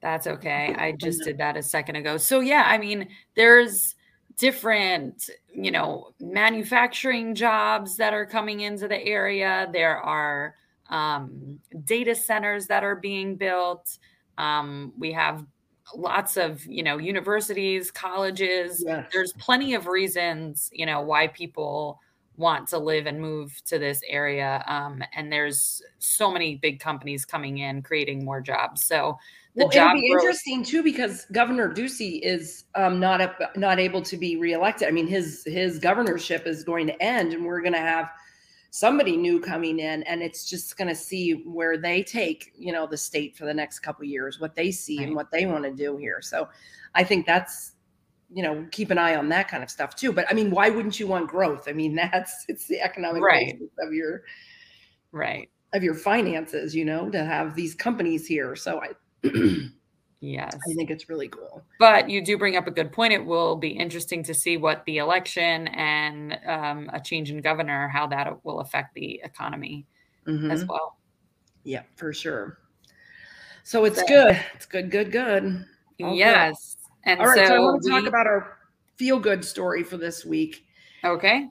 That's 0.00 0.26
okay. 0.26 0.74
I 0.76 0.92
just 0.92 1.22
did 1.22 1.38
that 1.38 1.56
a 1.56 1.62
second 1.62 1.96
ago. 1.96 2.16
So 2.16 2.40
yeah, 2.40 2.64
I 2.66 2.78
mean, 2.78 3.08
there's 3.36 3.94
different 4.38 5.28
you 5.54 5.70
know 5.70 6.12
manufacturing 6.20 7.34
jobs 7.34 7.96
that 7.96 8.14
are 8.14 8.26
coming 8.26 8.60
into 8.60 8.88
the 8.88 9.00
area 9.04 9.68
there 9.72 9.98
are 9.98 10.54
um, 10.90 11.58
data 11.84 12.14
centers 12.14 12.66
that 12.66 12.82
are 12.82 12.96
being 12.96 13.36
built 13.36 13.98
um, 14.38 14.92
we 14.98 15.12
have 15.12 15.44
lots 15.94 16.36
of 16.36 16.64
you 16.66 16.82
know 16.82 16.98
universities 16.98 17.90
colleges 17.90 18.82
yes. 18.86 19.06
there's 19.12 19.32
plenty 19.34 19.74
of 19.74 19.86
reasons 19.86 20.70
you 20.72 20.86
know 20.86 21.00
why 21.00 21.26
people 21.26 22.00
want 22.36 22.66
to 22.66 22.78
live 22.78 23.06
and 23.06 23.20
move 23.20 23.60
to 23.64 23.78
this 23.78 24.02
area 24.08 24.64
um, 24.66 25.02
and 25.14 25.30
there's 25.30 25.82
so 25.98 26.30
many 26.32 26.56
big 26.56 26.80
companies 26.80 27.24
coming 27.24 27.58
in 27.58 27.82
creating 27.82 28.24
more 28.24 28.40
jobs 28.40 28.84
so 28.84 29.18
the 29.54 29.66
well, 29.66 29.76
it'll 29.76 29.94
be 29.94 30.10
growth. 30.10 30.22
interesting 30.22 30.64
too 30.64 30.82
because 30.82 31.26
Governor 31.26 31.72
Ducey 31.72 32.20
is 32.22 32.64
um, 32.74 32.98
not 32.98 33.20
up, 33.20 33.38
not 33.54 33.78
able 33.78 34.00
to 34.00 34.16
be 34.16 34.36
reelected. 34.36 34.88
I 34.88 34.92
mean, 34.92 35.06
his 35.06 35.44
his 35.44 35.78
governorship 35.78 36.46
is 36.46 36.64
going 36.64 36.86
to 36.86 37.02
end, 37.02 37.34
and 37.34 37.44
we're 37.44 37.60
going 37.60 37.74
to 37.74 37.78
have 37.78 38.08
somebody 38.72 39.18
new 39.18 39.38
coming 39.38 39.78
in, 39.78 40.02
and 40.04 40.22
it's 40.22 40.46
just 40.46 40.78
going 40.78 40.88
to 40.88 40.94
see 40.94 41.42
where 41.44 41.76
they 41.76 42.02
take 42.02 42.52
you 42.56 42.72
know 42.72 42.86
the 42.86 42.96
state 42.96 43.36
for 43.36 43.44
the 43.44 43.54
next 43.54 43.80
couple 43.80 44.04
years, 44.04 44.40
what 44.40 44.54
they 44.54 44.72
see 44.72 44.98
right. 44.98 45.06
and 45.06 45.16
what 45.16 45.30
they 45.30 45.46
want 45.46 45.62
to 45.64 45.70
do 45.70 45.96
here. 45.98 46.20
So, 46.20 46.48
I 46.94 47.04
think 47.04 47.26
that's 47.26 47.72
you 48.32 48.42
know 48.42 48.66
keep 48.72 48.90
an 48.90 48.98
eye 48.98 49.14
on 49.14 49.28
that 49.28 49.48
kind 49.48 49.62
of 49.62 49.70
stuff 49.70 49.94
too. 49.94 50.12
But 50.12 50.26
I 50.28 50.34
mean, 50.34 50.50
why 50.50 50.70
wouldn't 50.70 50.98
you 50.98 51.06
want 51.06 51.28
growth? 51.28 51.68
I 51.68 51.72
mean, 51.72 51.94
that's 52.12 52.44
it's 52.48 52.66
the 52.66 52.80
economic 52.80 53.22
right. 53.22 53.58
of 53.78 53.92
your 53.92 54.22
right 55.12 55.48
of 55.74 55.82
your 55.82 55.94
finances, 55.94 56.74
you 56.74 56.84
know, 56.84 57.08
to 57.10 57.24
have 57.24 57.54
these 57.54 57.74
companies 57.74 58.26
here. 58.26 58.56
So 58.56 58.80
I 58.82 59.28
yes. 60.22 60.54
I 60.54 60.72
think 60.74 60.90
it's 60.90 61.08
really 61.08 61.28
cool. 61.28 61.62
But 61.78 62.08
you 62.08 62.24
do 62.24 62.38
bring 62.38 62.56
up 62.56 62.66
a 62.66 62.70
good 62.70 62.92
point. 62.92 63.12
It 63.12 63.24
will 63.24 63.56
be 63.56 63.68
interesting 63.68 64.22
to 64.24 64.32
see 64.32 64.56
what 64.56 64.84
the 64.86 64.98
election 64.98 65.68
and 65.68 66.38
um, 66.46 66.90
a 66.92 67.00
change 67.00 67.30
in 67.30 67.40
governor, 67.40 67.88
how 67.88 68.06
that 68.06 68.44
will 68.44 68.60
affect 68.60 68.94
the 68.94 69.20
economy 69.24 69.86
mm-hmm. 70.26 70.50
as 70.50 70.64
well. 70.64 70.96
Yeah, 71.64 71.82
for 71.96 72.12
sure. 72.12 72.58
So 73.64 73.84
it's 73.84 74.00
so, 74.00 74.06
good. 74.06 74.40
It's 74.54 74.66
good, 74.66 74.90
good, 74.90 75.12
good. 75.12 75.64
All 76.02 76.14
yes. 76.14 76.76
Good. 77.04 77.10
And 77.10 77.20
All 77.20 77.26
right. 77.26 77.36
So, 77.36 77.46
so 77.46 77.54
I 77.54 77.58
want 77.58 77.82
to 77.82 77.92
we, 77.92 78.00
talk 78.00 78.08
about 78.08 78.26
our 78.26 78.58
feel 78.96 79.18
good 79.18 79.44
story 79.44 79.82
for 79.82 79.96
this 79.96 80.24
week. 80.24 80.64
Okay. 81.04 81.48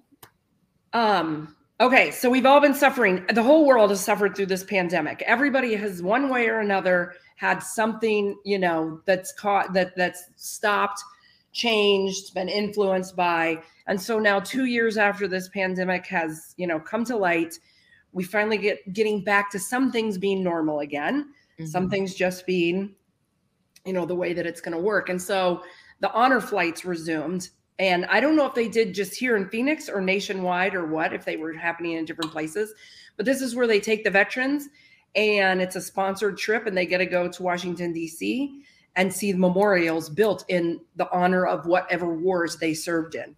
Um, 0.94 1.56
Okay, 1.82 2.12
so 2.12 2.30
we've 2.30 2.46
all 2.46 2.62
been 2.62 2.76
suffering. 2.76 3.26
The 3.34 3.42
whole 3.42 3.66
world 3.66 3.90
has 3.90 4.00
suffered 4.00 4.36
through 4.36 4.46
this 4.46 4.64
pandemic. 4.64 5.24
Everybody 5.26 5.74
has 5.74 6.04
one 6.04 6.30
way 6.30 6.48
or 6.48 6.60
another 6.60 7.16
had 7.42 7.64
something, 7.64 8.38
you 8.46 8.60
know, 8.60 9.02
that's 9.06 9.34
caught 9.34 9.74
that 9.74 9.96
that's 9.98 10.30
stopped, 10.36 11.02
changed, 11.52 12.34
been 12.36 12.48
influenced 12.48 13.16
by. 13.16 13.62
And 13.88 14.00
so 14.00 14.20
now 14.20 14.40
2 14.40 14.66
years 14.66 14.96
after 14.98 15.28
this 15.28 15.50
pandemic 15.50 16.06
has, 16.06 16.54
you 16.58 16.68
know, 16.68 16.80
come 16.80 17.04
to 17.06 17.18
light, 17.18 17.58
we 18.14 18.24
finally 18.24 18.60
get 18.60 18.94
getting 18.94 19.24
back 19.24 19.50
to 19.52 19.60
some 19.60 19.92
things 19.92 20.18
being 20.18 20.44
normal 20.44 20.82
again. 20.82 21.34
Mm-hmm. 21.60 21.66
Some 21.66 21.90
things 21.90 22.14
just 22.14 22.46
being 22.46 22.96
you 23.86 23.94
know 23.94 24.06
the 24.06 24.16
way 24.16 24.34
that 24.34 24.46
it's 24.46 24.62
going 24.62 24.78
to 24.78 24.84
work. 24.84 25.10
And 25.10 25.20
so 25.20 25.64
the 26.00 26.12
honor 26.14 26.42
flights 26.42 26.86
resumed 26.86 27.50
and 27.80 28.06
I 28.06 28.20
don't 28.20 28.36
know 28.36 28.46
if 28.46 28.54
they 28.54 28.68
did 28.68 28.94
just 28.94 29.16
here 29.16 29.36
in 29.36 29.50
Phoenix 29.50 29.90
or 29.90 30.02
nationwide 30.02 30.76
or 30.76 30.86
what, 30.86 31.14
if 31.14 31.26
they 31.26 31.38
were 31.38 31.54
happening 31.54 31.94
in 31.94 32.06
different 32.06 32.32
places. 32.32 32.74
But 33.18 33.26
this 33.26 33.42
is 33.42 33.56
where 33.56 33.66
they 33.66 33.80
take 33.80 34.04
the 34.04 34.12
veterans 34.12 34.70
and 35.16 35.62
it's 35.62 35.76
a 35.76 35.82
sponsored 35.82 36.38
trip 36.38 36.66
and 36.66 36.78
they 36.78 36.86
get 36.86 37.00
to 37.00 37.06
go 37.06 37.28
to 37.28 37.44
Washington, 37.44 37.94
D.C. 37.94 38.64
and 38.96 39.14
see 39.14 39.32
the 39.32 39.38
memorials 39.38 40.10
built 40.10 40.46
in 40.48 40.80
the 40.96 41.10
honor 41.12 41.46
of 41.46 41.66
whatever 41.66 42.14
wars 42.14 42.58
they 42.58 42.74
served 42.74 43.16
in. 43.16 43.36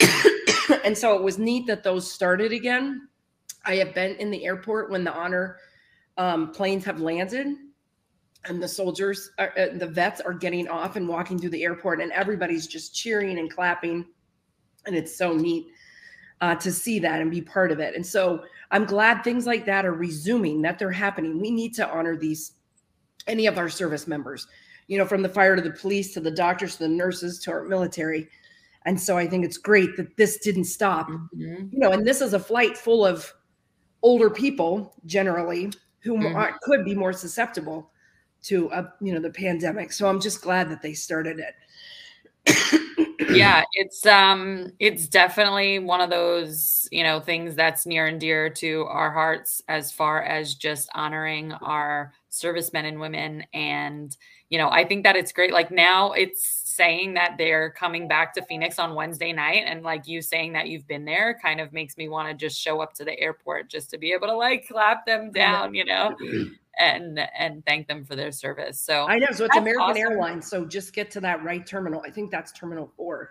and 0.84 0.96
so 0.96 1.16
it 1.16 1.22
was 1.22 1.38
neat 1.38 1.66
that 1.66 1.82
those 1.82 2.10
started 2.10 2.52
again. 2.52 3.08
I 3.64 3.76
have 3.76 3.94
been 3.94 4.16
in 4.16 4.30
the 4.30 4.44
airport 4.44 4.90
when 4.90 5.04
the 5.04 5.12
honor 5.12 5.58
um, 6.18 6.52
planes 6.52 6.84
have 6.84 7.00
landed 7.00 7.48
and 8.48 8.62
the 8.62 8.68
soldiers, 8.68 9.30
are, 9.38 9.52
uh, 9.58 9.76
the 9.76 9.86
vets 9.86 10.20
are 10.20 10.32
getting 10.32 10.68
off 10.68 10.96
and 10.96 11.08
walking 11.08 11.38
through 11.38 11.50
the 11.50 11.64
airport, 11.64 12.00
and 12.00 12.12
everybody's 12.12 12.66
just 12.66 12.94
cheering 12.94 13.38
and 13.38 13.50
clapping. 13.50 14.06
And 14.86 14.94
it's 14.94 15.16
so 15.16 15.32
neat 15.32 15.66
uh, 16.40 16.54
to 16.56 16.72
see 16.72 16.98
that 16.98 17.20
and 17.20 17.30
be 17.30 17.40
part 17.40 17.72
of 17.72 17.80
it. 17.80 17.94
And 17.94 18.04
so 18.04 18.44
I'm 18.70 18.84
glad 18.84 19.22
things 19.22 19.46
like 19.46 19.64
that 19.66 19.86
are 19.86 19.94
resuming, 19.94 20.62
that 20.62 20.78
they're 20.78 20.90
happening. 20.90 21.40
We 21.40 21.50
need 21.50 21.74
to 21.74 21.88
honor 21.88 22.16
these, 22.16 22.52
any 23.26 23.46
of 23.46 23.58
our 23.58 23.68
service 23.68 24.06
members, 24.06 24.46
you 24.86 24.98
know, 24.98 25.06
from 25.06 25.22
the 25.22 25.28
fire 25.28 25.56
to 25.56 25.62
the 25.62 25.70
police 25.70 26.12
to 26.14 26.20
the 26.20 26.30
doctors 26.30 26.76
to 26.76 26.84
the 26.84 26.88
nurses 26.88 27.38
to 27.40 27.50
our 27.50 27.64
military. 27.64 28.28
And 28.84 29.00
so 29.00 29.16
I 29.16 29.26
think 29.26 29.44
it's 29.44 29.58
great 29.58 29.96
that 29.96 30.16
this 30.16 30.38
didn't 30.38 30.64
stop. 30.64 31.08
Mm-hmm. 31.08 31.68
You 31.72 31.78
know, 31.78 31.92
and 31.92 32.06
this 32.06 32.20
is 32.20 32.34
a 32.34 32.38
flight 32.38 32.76
full 32.76 33.04
of 33.04 33.32
older 34.02 34.30
people 34.30 34.94
generally 35.06 35.72
who 36.00 36.18
mm-hmm. 36.18 36.36
are, 36.36 36.56
could 36.62 36.84
be 36.84 36.94
more 36.94 37.12
susceptible 37.12 37.90
to 38.44 38.70
a, 38.72 38.92
you 39.00 39.12
know 39.12 39.20
the 39.20 39.30
pandemic. 39.30 39.92
So 39.92 40.08
I'm 40.08 40.20
just 40.20 40.40
glad 40.40 40.70
that 40.70 40.82
they 40.82 40.94
started 40.94 41.40
it. 41.40 42.80
Yeah, 43.30 43.64
it's 43.72 44.04
um 44.06 44.72
it's 44.78 45.08
definitely 45.08 45.78
one 45.78 46.00
of 46.00 46.10
those, 46.10 46.88
you 46.90 47.02
know, 47.02 47.20
things 47.20 47.54
that's 47.54 47.86
near 47.86 48.06
and 48.06 48.20
dear 48.20 48.50
to 48.50 48.84
our 48.88 49.10
hearts 49.10 49.62
as 49.68 49.92
far 49.92 50.22
as 50.22 50.54
just 50.54 50.88
honoring 50.94 51.52
our 51.52 52.12
servicemen 52.28 52.84
and 52.84 53.00
women. 53.00 53.44
And 53.54 54.16
you 54.48 54.58
know, 54.58 54.68
I 54.70 54.84
think 54.84 55.04
that 55.04 55.16
it's 55.16 55.32
great. 55.32 55.52
Like 55.52 55.70
now 55.70 56.12
it's 56.12 56.65
saying 56.76 57.14
that 57.14 57.36
they're 57.38 57.70
coming 57.70 58.06
back 58.06 58.34
to 58.34 58.42
Phoenix 58.42 58.78
on 58.78 58.94
Wednesday 58.94 59.32
night 59.32 59.64
and 59.66 59.82
like 59.82 60.06
you 60.06 60.20
saying 60.20 60.52
that 60.52 60.68
you've 60.68 60.86
been 60.86 61.04
there 61.04 61.38
kind 61.42 61.60
of 61.60 61.72
makes 61.72 61.96
me 61.96 62.08
want 62.08 62.28
to 62.28 62.34
just 62.34 62.60
show 62.60 62.80
up 62.80 62.92
to 62.94 63.04
the 63.04 63.18
airport 63.18 63.68
just 63.68 63.90
to 63.90 63.98
be 63.98 64.12
able 64.12 64.26
to 64.26 64.36
like 64.36 64.68
clap 64.68 65.06
them 65.06 65.30
down, 65.32 65.74
you 65.74 65.84
know, 65.84 66.14
and 66.78 67.18
and 67.38 67.64
thank 67.64 67.88
them 67.88 68.04
for 68.04 68.14
their 68.14 68.30
service. 68.30 68.80
So 68.80 69.06
I 69.06 69.18
know. 69.18 69.28
So 69.32 69.46
it's 69.46 69.56
American 69.56 69.82
awesome. 69.82 70.02
Airlines. 70.02 70.48
So 70.48 70.64
just 70.64 70.92
get 70.92 71.10
to 71.12 71.20
that 71.20 71.42
right 71.42 71.66
terminal. 71.66 72.02
I 72.06 72.10
think 72.10 72.30
that's 72.30 72.52
terminal 72.52 72.92
four. 72.96 73.30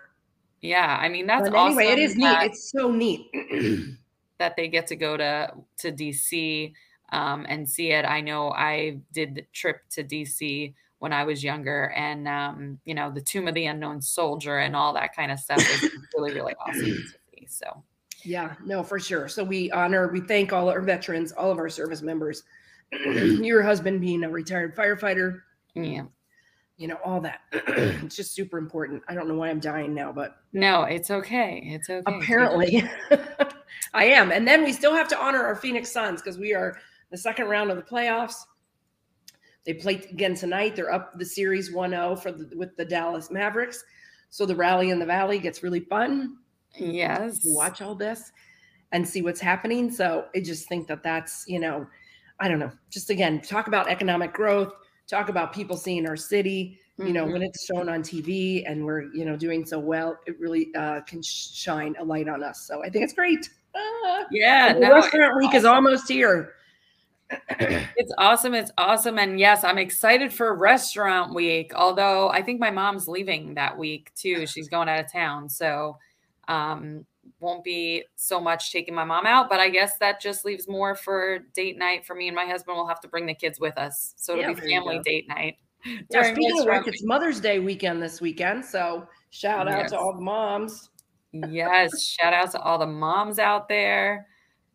Yeah, 0.60 0.98
I 1.00 1.08
mean 1.08 1.26
that's 1.26 1.48
but 1.48 1.56
anyway. 1.56 1.84
Awesome 1.86 1.98
it 1.98 1.98
is 2.00 2.16
neat. 2.16 2.38
It's 2.42 2.70
so 2.70 2.90
neat 2.90 3.30
that 4.38 4.56
they 4.56 4.68
get 4.68 4.88
to 4.88 4.96
go 4.96 5.16
to 5.16 5.52
to 5.78 5.92
DC 5.92 6.72
um, 7.12 7.46
and 7.48 7.68
see 7.68 7.92
it. 7.92 8.04
I 8.04 8.20
know 8.20 8.50
I 8.50 8.98
did 9.12 9.36
the 9.36 9.42
trip 9.52 9.82
to 9.90 10.02
DC 10.02 10.74
when 10.98 11.12
I 11.12 11.24
was 11.24 11.44
younger, 11.44 11.92
and 11.96 12.26
um, 12.26 12.78
you 12.84 12.94
know, 12.94 13.10
the 13.10 13.20
Tomb 13.20 13.48
of 13.48 13.54
the 13.54 13.66
Unknown 13.66 14.00
Soldier 14.00 14.58
and 14.58 14.74
all 14.74 14.92
that 14.94 15.14
kind 15.14 15.30
of 15.30 15.38
stuff 15.38 15.58
is 15.58 15.90
really, 16.16 16.32
really 16.32 16.54
awesome 16.66 16.84
to 16.84 17.02
see. 17.38 17.46
So, 17.48 17.82
yeah, 18.24 18.54
no, 18.64 18.82
for 18.82 18.98
sure. 18.98 19.28
So 19.28 19.44
we 19.44 19.70
honor, 19.72 20.08
we 20.08 20.20
thank 20.20 20.52
all 20.52 20.68
our 20.68 20.80
veterans, 20.80 21.32
all 21.32 21.50
of 21.50 21.58
our 21.58 21.68
service 21.68 22.02
members. 22.02 22.42
Your 22.92 23.62
husband 23.62 24.00
being 24.00 24.24
a 24.24 24.30
retired 24.30 24.76
firefighter, 24.76 25.40
yeah, 25.74 26.04
you 26.76 26.88
know, 26.88 26.98
all 27.04 27.20
that. 27.20 27.40
it's 27.52 28.16
just 28.16 28.34
super 28.34 28.58
important. 28.58 29.02
I 29.08 29.14
don't 29.14 29.28
know 29.28 29.34
why 29.34 29.50
I'm 29.50 29.60
dying 29.60 29.94
now, 29.94 30.12
but 30.12 30.36
no, 30.52 30.84
it's 30.84 31.10
okay. 31.10 31.62
It's 31.66 31.90
okay. 31.90 32.16
Apparently, 32.16 32.84
I 33.94 34.04
am. 34.04 34.30
And 34.30 34.46
then 34.46 34.64
we 34.64 34.72
still 34.72 34.94
have 34.94 35.08
to 35.08 35.18
honor 35.18 35.42
our 35.42 35.56
Phoenix 35.56 35.90
Suns 35.90 36.22
because 36.22 36.38
we 36.38 36.54
are 36.54 36.78
the 37.10 37.18
second 37.18 37.46
round 37.46 37.70
of 37.70 37.76
the 37.76 37.82
playoffs 37.82 38.44
they 39.66 39.74
play 39.74 39.96
again 40.10 40.34
tonight. 40.34 40.76
They're 40.76 40.92
up 40.92 41.18
the 41.18 41.24
series 41.24 41.74
1-0 41.74 42.22
for 42.22 42.30
the, 42.30 42.56
with 42.56 42.76
the 42.76 42.84
Dallas 42.84 43.30
Mavericks. 43.30 43.84
So 44.30 44.46
the 44.46 44.54
rally 44.54 44.90
in 44.90 44.98
the 44.98 45.06
valley 45.06 45.38
gets 45.38 45.62
really 45.62 45.80
fun. 45.80 46.38
Yes. 46.76 47.40
Watch 47.44 47.82
all 47.82 47.94
this 47.94 48.32
and 48.92 49.06
see 49.06 49.22
what's 49.22 49.40
happening. 49.40 49.90
So 49.90 50.26
I 50.34 50.40
just 50.40 50.68
think 50.68 50.86
that 50.86 51.02
that's, 51.02 51.44
you 51.48 51.58
know, 51.58 51.86
I 52.38 52.48
don't 52.48 52.58
know, 52.58 52.70
just 52.90 53.10
again, 53.10 53.40
talk 53.40 53.66
about 53.66 53.88
economic 53.88 54.32
growth, 54.32 54.72
talk 55.08 55.28
about 55.28 55.52
people 55.52 55.76
seeing 55.76 56.06
our 56.06 56.16
city, 56.16 56.78
you 56.98 57.12
know, 57.12 57.24
mm-hmm. 57.24 57.32
when 57.32 57.42
it's 57.42 57.64
shown 57.64 57.88
on 57.88 58.02
TV 58.02 58.62
and 58.70 58.84
we're, 58.84 59.12
you 59.12 59.24
know, 59.24 59.36
doing 59.36 59.66
so 59.66 59.78
well, 59.78 60.18
it 60.26 60.38
really 60.38 60.74
uh, 60.74 61.00
can 61.02 61.22
shine 61.22 61.94
a 61.98 62.04
light 62.04 62.28
on 62.28 62.42
us. 62.42 62.66
So 62.66 62.84
I 62.84 62.88
think 62.88 63.04
it's 63.04 63.14
great. 63.14 63.48
Ah. 63.74 64.24
Yeah. 64.30 64.74
No, 64.78 64.92
restaurant 64.92 65.36
week 65.36 65.48
awesome. 65.48 65.58
is 65.58 65.64
almost 65.64 66.08
here 66.08 66.52
it's 67.58 68.12
awesome. 68.18 68.54
It's 68.54 68.70
awesome. 68.78 69.18
And 69.18 69.38
yes, 69.38 69.64
I'm 69.64 69.78
excited 69.78 70.32
for 70.32 70.54
restaurant 70.54 71.34
week. 71.34 71.72
Although 71.74 72.28
I 72.28 72.42
think 72.42 72.60
my 72.60 72.70
mom's 72.70 73.08
leaving 73.08 73.54
that 73.54 73.76
week 73.76 74.12
too. 74.14 74.46
She's 74.46 74.68
going 74.68 74.88
out 74.88 75.04
of 75.04 75.10
town. 75.10 75.48
So 75.48 75.98
um 76.48 77.04
won't 77.40 77.64
be 77.64 78.04
so 78.14 78.40
much 78.40 78.72
taking 78.72 78.94
my 78.94 79.04
mom 79.04 79.26
out, 79.26 79.48
but 79.48 79.58
I 79.58 79.68
guess 79.68 79.98
that 79.98 80.20
just 80.20 80.44
leaves 80.44 80.68
more 80.68 80.94
for 80.94 81.40
date 81.54 81.76
night 81.76 82.06
for 82.06 82.14
me 82.14 82.28
and 82.28 82.36
my 82.36 82.44
husband. 82.44 82.76
We'll 82.76 82.86
have 82.86 83.00
to 83.00 83.08
bring 83.08 83.26
the 83.26 83.34
kids 83.34 83.58
with 83.58 83.76
us. 83.76 84.14
So 84.16 84.38
it'll 84.38 84.54
yeah, 84.54 84.60
be 84.60 84.68
family 84.68 85.00
date 85.04 85.28
night. 85.28 85.56
Yeah, 86.10 86.32
speaking 86.32 86.58
of 86.58 86.66
work, 86.66 86.88
it's 86.88 87.04
Mother's 87.04 87.38
Day 87.38 87.60
weekend 87.60 88.02
this 88.02 88.20
weekend. 88.20 88.64
So 88.64 89.06
shout 89.30 89.68
out 89.68 89.82
yes. 89.82 89.90
to 89.92 89.98
all 89.98 90.14
the 90.14 90.20
moms. 90.20 90.90
yes, 91.32 92.02
shout 92.02 92.32
out 92.32 92.50
to 92.52 92.60
all 92.60 92.76
the 92.76 92.86
moms 92.86 93.38
out 93.38 93.68
there. 93.68 94.26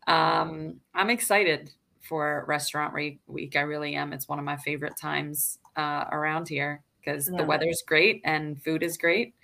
Um, 0.06 0.80
I'm 0.94 1.10
excited 1.10 1.70
for 2.02 2.44
restaurant 2.48 2.94
week. 3.26 3.56
I 3.56 3.60
really 3.60 3.94
am. 3.94 4.12
It's 4.12 4.28
one 4.28 4.38
of 4.38 4.44
my 4.44 4.56
favorite 4.56 4.96
times 5.00 5.58
uh, 5.76 6.04
around 6.10 6.48
here 6.48 6.82
because 7.04 7.26
the 7.26 7.44
weather's 7.44 7.82
great 7.86 8.20
and 8.24 8.62
food 8.62 8.82
is 8.82 8.96
great. 8.96 9.34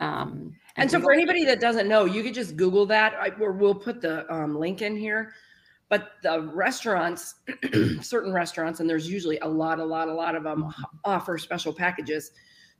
Um, 0.00 0.52
and, 0.76 0.84
and 0.84 0.90
so, 0.90 1.00
for 1.00 1.12
anybody 1.12 1.44
that 1.44 1.60
doesn't 1.60 1.88
know, 1.88 2.04
you 2.04 2.22
could 2.22 2.34
just 2.34 2.56
Google 2.56 2.84
that, 2.86 3.14
I, 3.14 3.30
or 3.40 3.52
we'll 3.52 3.74
put 3.74 4.00
the 4.00 4.30
um, 4.32 4.58
link 4.58 4.82
in 4.82 4.96
here. 4.96 5.32
But 5.88 6.12
the 6.22 6.42
restaurants, 6.52 7.36
certain 8.00 8.32
restaurants, 8.32 8.80
and 8.80 8.90
there's 8.90 9.08
usually 9.08 9.38
a 9.38 9.46
lot, 9.46 9.78
a 9.78 9.84
lot, 9.84 10.08
a 10.08 10.12
lot 10.12 10.34
of 10.34 10.42
them 10.42 10.72
offer 11.04 11.38
special 11.38 11.72
packages 11.72 12.32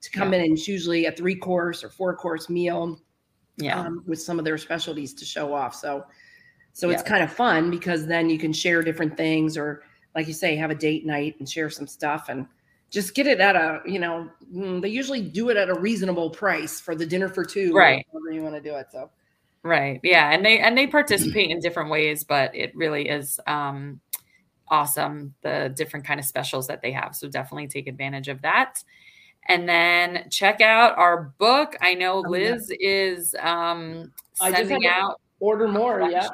to 0.03 0.11
come 0.11 0.33
yeah. 0.33 0.41
in, 0.41 0.45
and 0.47 0.53
it's 0.59 0.69
usually 0.69 1.07
a 1.07 1.13
three 1.13 1.37
course 1.37 1.83
or 1.85 1.89
four 1.89 2.15
course 2.17 2.51
meal, 2.51 3.01
yeah, 3.57 3.81
um, 3.81 4.03
with 4.07 4.21
some 4.21 4.39
of 4.39 4.45
their 4.45 4.59
specialties 4.59 5.15
to 5.15 5.25
show 5.25 5.55
off. 5.55 5.75
So 5.75 6.05
so 6.77 6.91
yeah. 6.91 6.93
it's 6.93 7.03
kind 7.03 7.25
of 7.25 7.33
fun 7.33 7.71
because 7.71 8.07
then 8.07 8.29
you 8.29 8.39
can 8.39 8.53
share 8.53 8.83
different 8.83 9.17
things 9.17 9.57
or 9.57 9.83
like 10.15 10.27
you 10.27 10.35
say, 10.35 10.57
have 10.57 10.71
a 10.71 10.75
date 10.75 11.07
night 11.07 11.35
and 11.39 11.49
share 11.49 11.71
some 11.71 11.87
stuff 11.87 12.29
and 12.29 12.47
just 12.91 13.15
get 13.15 13.27
it 13.27 13.41
at 13.41 13.57
a, 13.57 13.81
you 13.87 13.99
know, 13.99 14.29
mm, 14.55 14.83
they 14.83 14.91
usually 14.91 15.23
do 15.23 15.49
it 15.49 15.57
at 15.57 15.71
a 15.71 15.75
reasonable 15.81 16.29
price 16.29 16.79
for 16.79 16.95
the 16.95 17.07
dinner 17.07 17.31
for 17.31 17.47
two. 17.47 17.73
Right. 17.73 18.05
However 18.13 18.31
you 18.31 18.43
want 18.43 18.57
to 18.57 18.61
do 18.61 18.75
it. 18.75 18.89
So 18.93 19.09
Right. 19.63 20.01
Yeah. 20.03 20.31
And 20.31 20.45
they 20.45 20.59
and 20.59 20.77
they 20.77 20.87
participate 20.87 21.51
in 21.51 21.61
different 21.61 21.89
ways, 21.89 22.25
but 22.25 22.55
it 22.55 22.77
really 22.77 23.09
is 23.09 23.41
um 23.47 23.99
awesome 24.69 25.33
the 25.41 25.73
different 25.75 26.05
kind 26.05 26.21
of 26.21 26.27
specials 26.27 26.67
that 26.67 26.83
they 26.83 26.93
have. 26.93 27.17
So 27.17 27.27
definitely 27.27 27.69
take 27.69 27.87
advantage 27.87 28.29
of 28.29 28.43
that. 28.43 28.85
And 29.49 29.67
then 29.67 30.29
check 30.29 30.61
out 30.61 30.99
our 30.99 31.33
book. 31.39 31.75
I 31.81 31.95
know 31.95 32.21
Liz 32.21 32.71
oh, 32.71 32.77
is 32.79 33.35
um 33.41 34.13
sending 34.35 34.87
out 34.87 35.23
order 35.41 35.69
more. 35.69 36.03
Yeah 36.03 36.29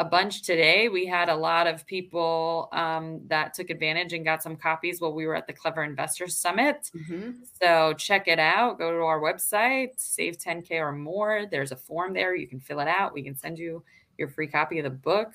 a 0.00 0.04
bunch 0.04 0.40
today. 0.42 0.88
We 0.88 1.04
had 1.04 1.28
a 1.28 1.36
lot 1.36 1.66
of 1.66 1.86
people 1.86 2.70
um, 2.72 3.20
that 3.26 3.52
took 3.52 3.68
advantage 3.68 4.14
and 4.14 4.24
got 4.24 4.42
some 4.42 4.56
copies 4.56 4.98
while 4.98 5.12
we 5.12 5.26
were 5.26 5.34
at 5.34 5.46
the 5.46 5.52
Clever 5.52 5.84
Investors 5.84 6.34
Summit. 6.34 6.90
Mm-hmm. 6.96 7.32
So 7.60 7.92
check 7.98 8.26
it 8.26 8.38
out. 8.38 8.78
Go 8.78 8.90
to 8.90 9.04
our 9.04 9.20
website, 9.20 9.90
save 9.98 10.38
10K 10.38 10.72
or 10.72 10.92
more. 10.92 11.44
There's 11.50 11.70
a 11.70 11.76
form 11.76 12.14
there. 12.14 12.34
You 12.34 12.48
can 12.48 12.60
fill 12.60 12.80
it 12.80 12.88
out. 12.88 13.12
We 13.12 13.22
can 13.22 13.36
send 13.36 13.58
you 13.58 13.84
your 14.16 14.28
free 14.28 14.46
copy 14.46 14.78
of 14.78 14.84
the 14.84 14.90
book. 14.90 15.34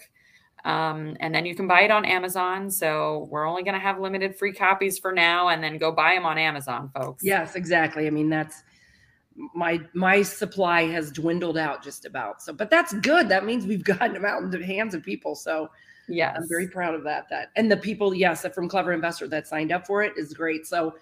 Um, 0.63 1.15
and 1.19 1.33
then 1.33 1.45
you 1.45 1.53
can 1.53 1.67
buy 1.67 1.81
it 1.81 1.91
on 1.91 2.03
Amazon. 2.03 2.71
So 2.71 3.27
we're 3.29 3.45
only 3.45 3.61
going 3.61 3.75
to 3.75 3.79
have 3.79 3.99
limited 3.99 4.35
free 4.35 4.51
copies 4.51 4.97
for 4.97 5.11
now, 5.11 5.49
and 5.49 5.63
then 5.63 5.77
go 5.77 5.91
buy 5.91 6.15
them 6.15 6.25
on 6.25 6.39
Amazon, 6.39 6.89
folks. 6.95 7.23
Yes, 7.23 7.55
exactly. 7.55 8.07
I 8.07 8.09
mean, 8.09 8.29
that's 8.29 8.63
my 9.35 9.81
my 9.93 10.21
supply 10.21 10.83
has 10.83 11.11
dwindled 11.11 11.57
out 11.57 11.83
just 11.83 12.05
about. 12.05 12.41
So, 12.41 12.53
but 12.53 12.69
that's 12.69 12.93
good. 12.93 13.29
That 13.29 13.45
means 13.45 13.65
we've 13.65 13.83
gotten 13.83 14.13
them 14.13 14.25
out 14.25 14.41
into 14.41 14.57
the 14.57 14.65
hands 14.65 14.93
of 14.93 15.03
people. 15.03 15.35
So, 15.35 15.69
yeah, 16.07 16.33
I'm 16.35 16.47
very 16.47 16.67
proud 16.67 16.95
of 16.95 17.03
that. 17.03 17.27
That 17.29 17.49
and 17.55 17.71
the 17.71 17.77
people, 17.77 18.13
yes, 18.13 18.45
from 18.53 18.69
Clever 18.69 18.93
Investor 18.93 19.27
that 19.29 19.47
signed 19.47 19.71
up 19.71 19.85
for 19.85 20.03
it 20.03 20.13
is 20.17 20.33
great. 20.33 20.65
So, 20.65 20.89
I'm 20.89 20.95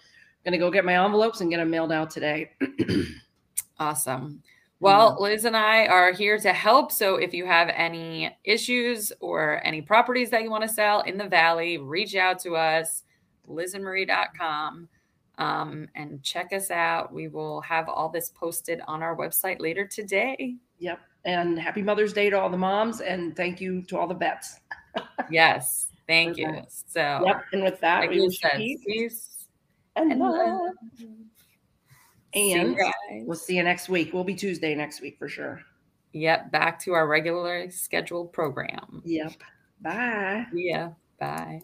gonna 0.43 0.57
go 0.57 0.71
get 0.71 0.85
my 0.85 1.03
envelopes 1.03 1.41
and 1.41 1.49
get 1.49 1.57
them 1.57 1.69
mailed 1.69 1.91
out 1.91 2.09
today. 2.09 2.51
awesome. 3.79 4.41
Well, 4.79 5.13
mm-hmm. 5.13 5.23
Liz 5.23 5.45
and 5.45 5.55
I 5.55 5.87
are 5.87 6.11
here 6.11 6.37
to 6.39 6.51
help. 6.51 6.91
So 6.91 7.15
if 7.15 7.33
you 7.33 7.45
have 7.45 7.69
any 7.69 8.35
issues 8.43 9.13
or 9.21 9.65
any 9.65 9.81
properties 9.81 10.29
that 10.31 10.43
you 10.43 10.51
want 10.51 10.63
to 10.63 10.67
sell 10.67 10.99
in 11.01 11.17
the 11.17 11.27
valley, 11.29 11.77
reach 11.77 12.15
out 12.15 12.39
to 12.39 12.57
us, 12.57 13.03
lizandmarie.com 13.47 14.89
um, 15.37 15.87
and 15.95 16.21
check 16.23 16.53
us 16.53 16.71
out. 16.71 17.13
We 17.13 17.27
will 17.27 17.61
have 17.61 17.89
all 17.89 18.09
this 18.09 18.29
posted 18.29 18.81
on 18.87 19.01
our 19.01 19.15
website 19.15 19.59
later 19.59 19.87
today. 19.87 20.55
Yep. 20.79 20.99
And 21.25 21.57
happy 21.57 21.81
Mother's 21.81 22.13
Day 22.13 22.29
to 22.29 22.39
all 22.39 22.49
the 22.49 22.57
moms, 22.57 23.01
and 23.01 23.35
thank 23.35 23.61
you 23.61 23.81
to 23.83 23.97
all 23.97 24.07
the 24.07 24.15
vets. 24.15 24.59
yes. 25.31 25.87
Thank 26.07 26.37
you. 26.37 26.63
So, 26.87 27.23
yep. 27.25 27.45
And 27.53 27.63
with 27.63 27.79
that, 27.79 28.01
like 28.01 28.09
we 28.09 28.21
wish 28.21 28.39
said, 28.39 28.57
peace, 28.57 28.81
peace 28.85 29.47
and, 29.95 30.11
and 30.11 30.19
love. 30.19 30.33
love. 30.33 30.73
And 32.35 32.75
see 32.75 33.23
we'll 33.25 33.37
see 33.37 33.55
you 33.55 33.63
next 33.63 33.89
week. 33.89 34.11
We'll 34.11 34.23
be 34.23 34.35
Tuesday 34.35 34.75
next 34.75 35.01
week 35.01 35.17
for 35.17 35.29
sure. 35.29 35.61
Yep, 36.13 36.51
back 36.51 36.79
to 36.81 36.93
our 36.93 37.07
regularly 37.07 37.69
scheduled 37.69 38.33
program. 38.33 39.01
Yep. 39.05 39.33
Bye. 39.81 40.45
Yeah. 40.53 40.91
Bye. 41.19 41.61